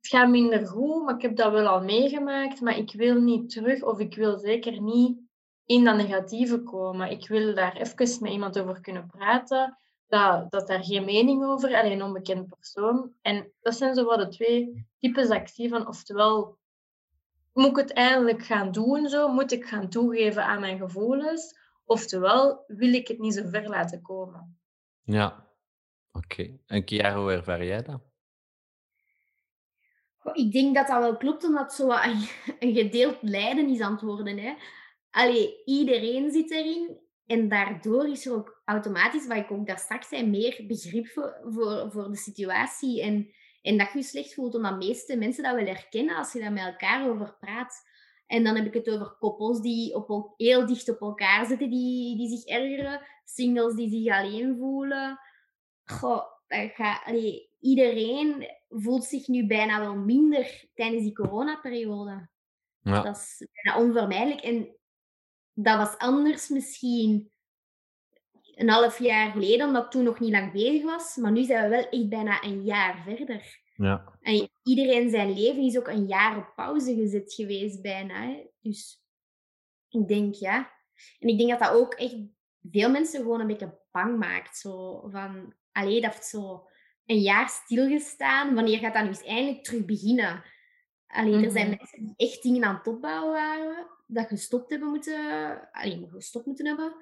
[0.00, 3.50] het gaat minder goed, maar ik heb dat wel al meegemaakt, maar ik wil niet
[3.50, 5.18] terug of ik wil zeker niet
[5.64, 7.10] in dat negatieve komen.
[7.10, 9.78] Ik wil daar even met iemand over kunnen praten
[10.08, 13.12] dat, dat daar geen mening over, alleen een onbekend persoon.
[13.22, 16.58] En dat zijn zo wat de twee types actie van, oftewel,
[17.52, 19.28] moet ik het eindelijk gaan doen zo?
[19.32, 21.58] Moet ik gaan toegeven aan mijn gevoelens?
[21.84, 24.58] Oftewel, wil ik het niet zo ver laten komen?
[25.02, 25.46] Ja,
[26.12, 26.58] oké.
[26.66, 28.00] En Kiara, hoe ervaar jij dat?
[30.32, 32.28] Ik denk dat dat wel klopt, omdat het zo een,
[32.68, 34.38] een gedeeld lijden is aan het worden.
[34.38, 34.54] Hè.
[35.10, 40.08] Allee, iedereen zit erin en daardoor is er ook automatisch, wat ik ook daar straks
[40.08, 43.02] zei, meer begrip voor, voor, voor de situatie.
[43.02, 43.30] En,
[43.62, 46.40] en dat je je slecht voelt, omdat de meeste mensen dat wel herkennen als je
[46.40, 47.84] daar met elkaar over praat.
[48.26, 52.16] En dan heb ik het over koppels die op, heel dicht op elkaar zitten, die,
[52.16, 53.00] die zich ergeren.
[53.24, 55.18] Singles die zich alleen voelen.
[55.84, 62.28] Goh, dat gaat, allee, iedereen voelt zich nu bijna wel minder tijdens die coronaperiode.
[62.80, 63.02] Ja.
[63.02, 64.40] Dat is bijna onvermijdelijk.
[64.40, 64.76] En
[65.52, 67.30] dat was anders misschien
[68.56, 71.16] een half jaar geleden, omdat toen nog niet lang bezig was.
[71.16, 73.64] Maar nu zijn we wel echt bijna een jaar verder.
[73.74, 74.18] Ja.
[74.20, 78.22] En iedereen zijn leven is ook een jaar op pauze gezet geweest bijna.
[78.22, 78.46] Hè.
[78.60, 79.02] Dus
[79.88, 80.72] ik denk ja.
[81.18, 82.16] En ik denk dat dat ook echt
[82.70, 84.56] veel mensen gewoon een beetje bang maakt.
[84.56, 86.68] Zo van, allee, dat heeft zo
[87.06, 88.54] een jaar stilgestaan.
[88.54, 90.44] Wanneer gaat dat nu eens eindelijk terug beginnen?
[91.06, 91.76] Allee, er zijn mhm.
[91.76, 96.66] mensen die echt dingen aan het opbouwen waren dat gestopt hebben moeten, alleen gestopt moeten
[96.66, 96.94] hebben.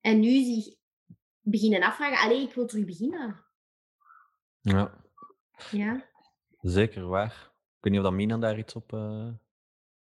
[0.00, 0.74] En nu zich
[1.42, 3.44] beginnen afvragen, allee, ik wil terug beginnen.
[4.60, 4.94] Ja.
[5.70, 6.04] Ja.
[6.60, 7.50] Zeker waar.
[7.76, 8.92] Ik weet niet of dat Mina daar iets op...
[8.92, 9.28] Uh...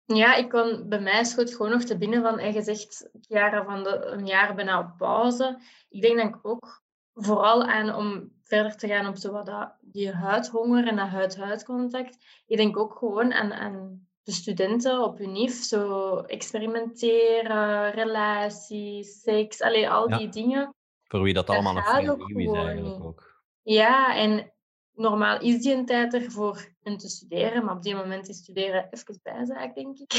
[0.05, 3.83] Ja, ik kon, bij mij schoot gewoon nog te binnen van, en gezegd, jaren van
[3.83, 5.59] de, een jaar bijna op pauze.
[5.89, 6.81] Ik denk dat ik ook
[7.13, 11.69] vooral aan om verder te gaan op zo wat dat, die huidhonger en dat huid-huid
[12.45, 19.89] Ik denk ook gewoon aan, aan de studenten op UNIF zo experimenteren, relaties, seks, allee,
[19.89, 20.75] al die dingen.
[21.07, 21.97] Voor wie dat allemaal nog
[22.27, 23.35] nieuw is eigenlijk ook.
[23.61, 24.53] Ja, en
[24.93, 28.87] normaal is die een tijd ervoor om te studeren, maar op die moment is studeren
[28.89, 30.13] even bijzaak, denk ik.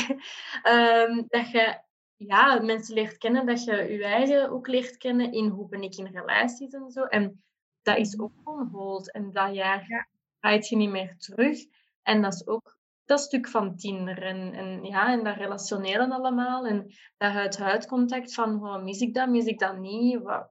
[0.68, 1.80] um, dat je
[2.16, 5.96] ja, mensen leert kennen, dat je je eigen ook leert kennen in hoe ben ik
[5.96, 7.02] in relaties en zo.
[7.02, 7.42] En
[7.82, 10.08] dat is ook on En dat jaar ja.
[10.40, 11.58] gaat je niet meer terug.
[12.02, 16.66] En dat is ook dat stuk van Tinder en, en, ja, en dat relationelen allemaal.
[16.66, 20.22] En dat huid-huid contact van, oh, mis ik dat, mis ik dat niet?
[20.22, 20.50] Wat,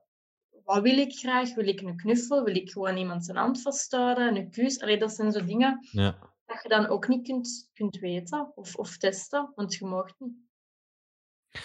[0.68, 1.54] wat wil ik graag?
[1.54, 2.44] Wil ik een knuffel?
[2.44, 4.36] Wil ik gewoon iemand zijn hand vasthouden?
[4.36, 4.80] Een kus?
[4.80, 6.18] Allee, dat zijn zo dingen ja.
[6.46, 10.36] dat je dan ook niet kunt, kunt weten of, of testen, want je mag niet.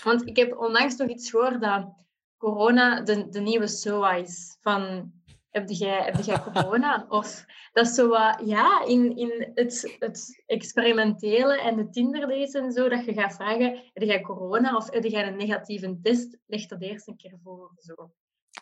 [0.04, 1.94] Want ik heb onlangs nog iets gehoord dat
[2.38, 4.58] corona de, de nieuwe SOA is.
[4.62, 5.12] Van
[5.50, 7.06] heb jij, heb jij corona?
[7.10, 12.72] Of dat is zo wat, ja, in, in het, het experimentele en de Tinder en
[12.72, 16.38] zo, dat je gaat vragen, heb jij corona of heb jij een negatieve test?
[16.46, 17.72] Leg dat eerst een keer voor.
[17.78, 18.12] Zo.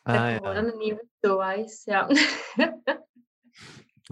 [0.04, 2.08] Ah, dat corona een nieuwe SOA is, ja.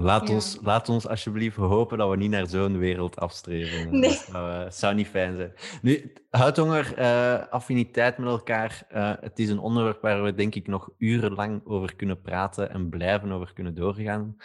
[0.01, 3.99] Laat, ons, laat ons alsjeblieft hopen dat we niet naar zo'n wereld afstreven.
[3.99, 4.09] Nee.
[4.09, 5.53] Dat zou, uh, zou, niet fijn zijn.
[5.81, 10.67] Nu, huidhonger, uh, affiniteit met elkaar, uh, het is een onderwerp waar we denk ik
[10.67, 14.35] nog urenlang over kunnen praten en blijven over kunnen doorgaan.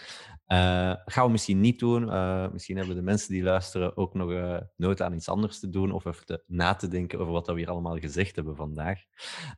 [1.04, 2.04] gaan we misschien niet doen.
[2.52, 6.04] misschien hebben de mensen die luisteren ook nog nood aan iets anders te doen of
[6.04, 8.98] even te, na te denken over wat we hier allemaal gezegd hebben vandaag.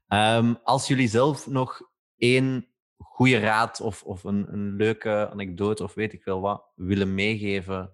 [0.09, 1.81] Um, als jullie zelf nog
[2.17, 2.67] één
[2.99, 7.93] goede raad of, of een, een leuke anekdote of weet ik veel wat willen meegeven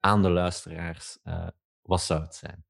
[0.00, 1.48] aan de luisteraars, uh,
[1.82, 2.64] wat zou het zijn?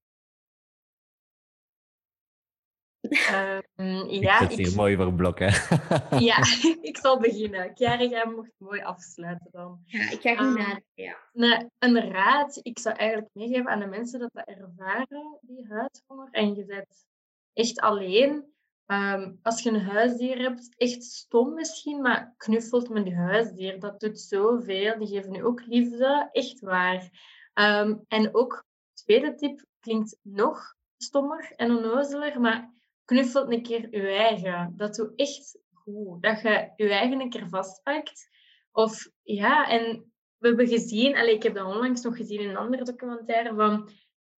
[3.76, 4.74] Um, ja, ik zet hier ik...
[4.74, 5.48] mooi voor blok, hè?
[6.18, 6.36] ja,
[6.90, 7.70] ik zal beginnen.
[7.74, 9.80] Chiara, jij mocht mooi afsluiten dan.
[9.84, 11.16] Ja, ik ga goed um, nadenken, ja.
[11.32, 16.28] Een, een raad, ik zou eigenlijk meegeven aan de mensen dat dat ervaren, die huidhonger.
[16.30, 17.06] En je bent
[17.52, 18.54] echt alleen.
[18.86, 23.80] Um, als je een huisdier hebt, echt stom misschien, maar knuffelt met je huisdier.
[23.80, 24.98] Dat doet zoveel.
[24.98, 26.28] Die geven nu ook liefde.
[26.32, 27.10] Echt waar.
[27.54, 32.72] Um, en ook, tweede tip, klinkt nog stommer en onnozeler, maar
[33.04, 34.72] knuffelt een keer je eigen.
[34.76, 36.22] Dat doet echt goed.
[36.22, 38.28] Dat je je eigen een keer vastpakt.
[38.72, 42.56] Of ja, en we hebben gezien, allez, ik heb dat onlangs nog gezien in een
[42.56, 43.90] andere documentaire, van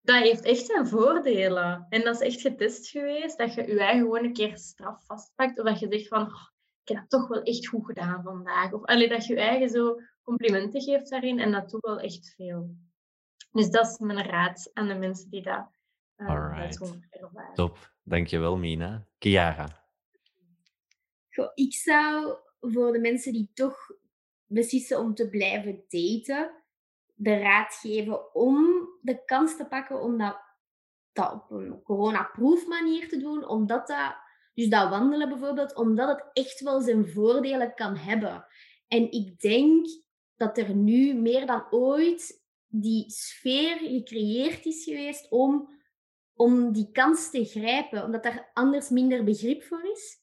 [0.04, 1.86] dat heeft echt zijn voordelen.
[1.90, 5.60] En dat is echt getest geweest, dat je je eigen gewoon een keer straf vastpakt.
[5.60, 6.48] Of dat je zegt van, oh,
[6.84, 8.74] ik heb dat toch wel echt goed gedaan vandaag.
[8.74, 11.40] Of allee, dat je je eigen zo complimenten geeft daarin.
[11.40, 12.76] En dat doet wel echt veel.
[13.52, 15.68] Dus dat is mijn raad aan de mensen die dat
[16.18, 16.80] uh, Alright.
[17.54, 17.92] Top.
[18.04, 19.08] Dankjewel, Mina.
[19.20, 19.82] Chiara.
[21.30, 23.92] Goh, ik zou voor de mensen die toch
[24.46, 26.63] beslissen om te blijven daten
[27.14, 30.38] de raad geven om de kans te pakken om dat,
[31.12, 34.16] dat op een coronaproof manier te doen, omdat dat,
[34.54, 38.46] dus dat wandelen bijvoorbeeld, omdat het echt wel zijn voordelen kan hebben.
[38.88, 39.88] En ik denk
[40.36, 45.70] dat er nu meer dan ooit die sfeer gecreëerd is geweest om,
[46.34, 50.23] om die kans te grijpen, omdat er anders minder begrip voor is.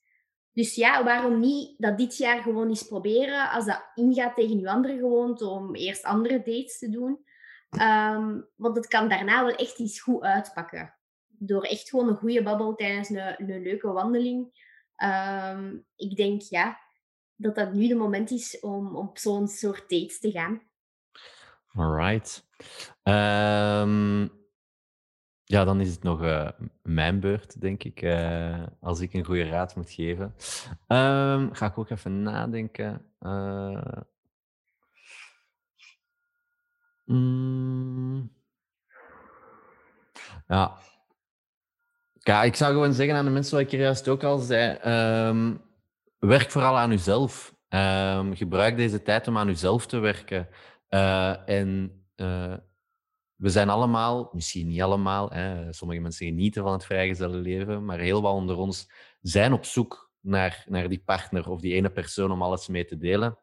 [0.52, 4.70] Dus ja, waarom niet dat dit jaar gewoon eens proberen, als dat ingaat tegen je
[4.70, 7.24] andere gewoonte, om eerst andere dates te doen.
[7.70, 10.94] Um, want het kan daarna wel echt iets goed uitpakken.
[11.28, 14.68] Door echt gewoon een goede babbel tijdens een, leuke wandeling.
[14.96, 16.78] Um, ik denk ja,
[17.36, 20.62] dat dat nu de moment is om op zo'n soort dates te gaan.
[21.72, 22.48] Alright.
[23.02, 24.39] Um,
[25.50, 26.48] ja, dan is het nog uh,
[26.82, 30.34] mijn beurt, denk ik, uh, als ik een goede raad moet geven.
[30.88, 33.04] Um, ga ik ook even nadenken.
[33.20, 33.92] Uh,
[37.04, 38.32] mm,
[40.46, 40.78] ja.
[42.18, 44.78] ja, ik zou gewoon zeggen aan de mensen wat ik er juist ook al zei.
[45.28, 45.60] Um,
[46.18, 47.54] werk vooral aan uzelf.
[47.68, 50.48] Um, gebruik deze tijd om aan uzelf te werken.
[51.46, 51.94] en
[53.40, 57.98] we zijn allemaal, misschien niet allemaal, hè, sommige mensen genieten van het vrijgezelle leven, maar
[57.98, 62.30] heel wat onder ons zijn op zoek naar, naar die partner of die ene persoon
[62.30, 63.38] om alles mee te delen.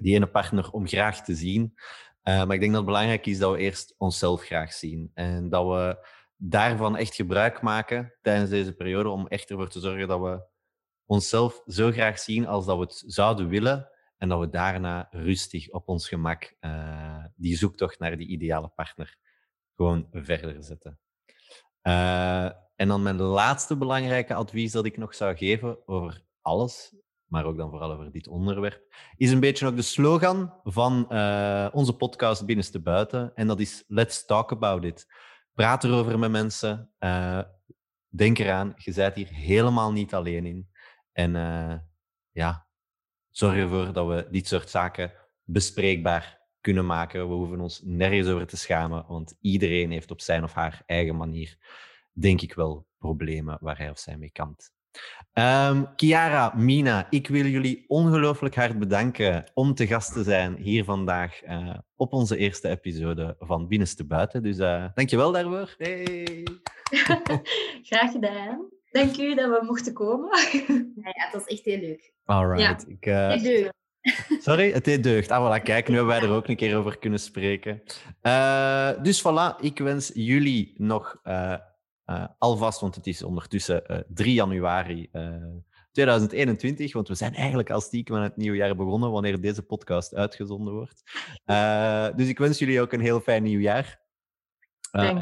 [0.00, 1.74] Die ene partner om graag te zien.
[2.22, 5.10] Uh, maar ik denk dat het belangrijk is dat we eerst onszelf graag zien.
[5.14, 10.08] En dat we daarvan echt gebruik maken tijdens deze periode om echt ervoor te zorgen
[10.08, 10.42] dat we
[11.06, 13.90] onszelf zo graag zien als dat we het zouden willen.
[14.16, 19.16] En dat we daarna rustig op ons gemak uh, die zoektocht naar die ideale partner
[19.78, 20.98] gewoon verder zetten.
[21.82, 22.44] Uh,
[22.76, 27.56] en dan mijn laatste belangrijke advies dat ik nog zou geven over alles, maar ook
[27.56, 28.82] dan vooral over dit onderwerp,
[29.16, 33.34] is een beetje ook de slogan van uh, onze podcast Binnenste Buiten.
[33.34, 35.06] En dat is Let's Talk About It.
[35.52, 36.92] Praat erover met mensen.
[36.98, 37.40] Uh,
[38.08, 40.68] denk eraan, je bent hier helemaal niet alleen in.
[41.12, 41.32] En
[42.30, 42.66] ja,
[43.30, 45.12] zorg ervoor dat we dit soort zaken
[45.42, 47.28] bespreekbaar kunnen maken.
[47.28, 51.16] We hoeven ons nergens over te schamen, want iedereen heeft op zijn of haar eigen
[51.16, 51.56] manier,
[52.12, 54.72] denk ik wel, problemen waar hij of zij mee kampt.
[55.32, 60.84] Um, Chiara, Mina, ik wil jullie ongelooflijk hard bedanken om te gast te zijn hier
[60.84, 64.42] vandaag uh, op onze eerste episode van Binnenste Buiten.
[64.42, 65.74] Dus uh, dankjewel daarvoor.
[65.78, 66.46] Hey.
[67.88, 68.68] Graag gedaan.
[68.90, 70.30] Dank u dat we mochten komen.
[70.94, 72.12] ja, het was echt heel leuk.
[72.24, 72.84] All right.
[72.88, 72.94] Ja.
[72.94, 73.68] Ik, uh,
[74.40, 75.30] Sorry, het heet deugd.
[75.30, 77.82] Ah, voilà, kijk, nu hebben wij er ook een keer over kunnen spreken.
[78.22, 81.54] Uh, dus voilà, ik wens jullie nog uh,
[82.06, 85.10] uh, alvast, want het is ondertussen 3 januari
[85.92, 90.14] 2021, want we zijn eigenlijk al stiekem aan het nieuwe jaar begonnen wanneer deze podcast
[90.14, 91.02] uitgezonden wordt.
[92.16, 94.00] dus ik wens jullie ook een heel fijn nieuwjaar.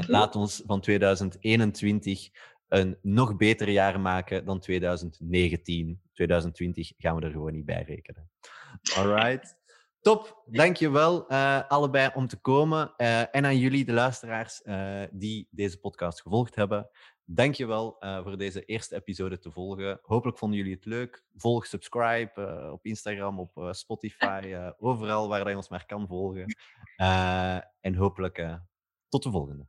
[0.07, 2.28] laat ons van 2021
[2.68, 6.01] een nog beter jaar maken dan 2019.
[6.12, 8.30] 2020 gaan we er gewoon niet bij rekenen.
[8.97, 9.57] All right.
[10.01, 12.95] Top, dankjewel uh, allebei om te komen.
[12.97, 16.89] Uh, en aan jullie, de luisteraars, uh, die deze podcast gevolgd hebben.
[17.24, 19.99] Dankjewel uh, voor deze eerste episode te volgen.
[20.03, 21.24] Hopelijk vonden jullie het leuk.
[21.37, 26.57] Volg, subscribe op Instagram, op Spotify, overal waar je ons maar kan volgen.
[27.81, 28.59] en hopelijk
[29.09, 29.66] tot de volgende.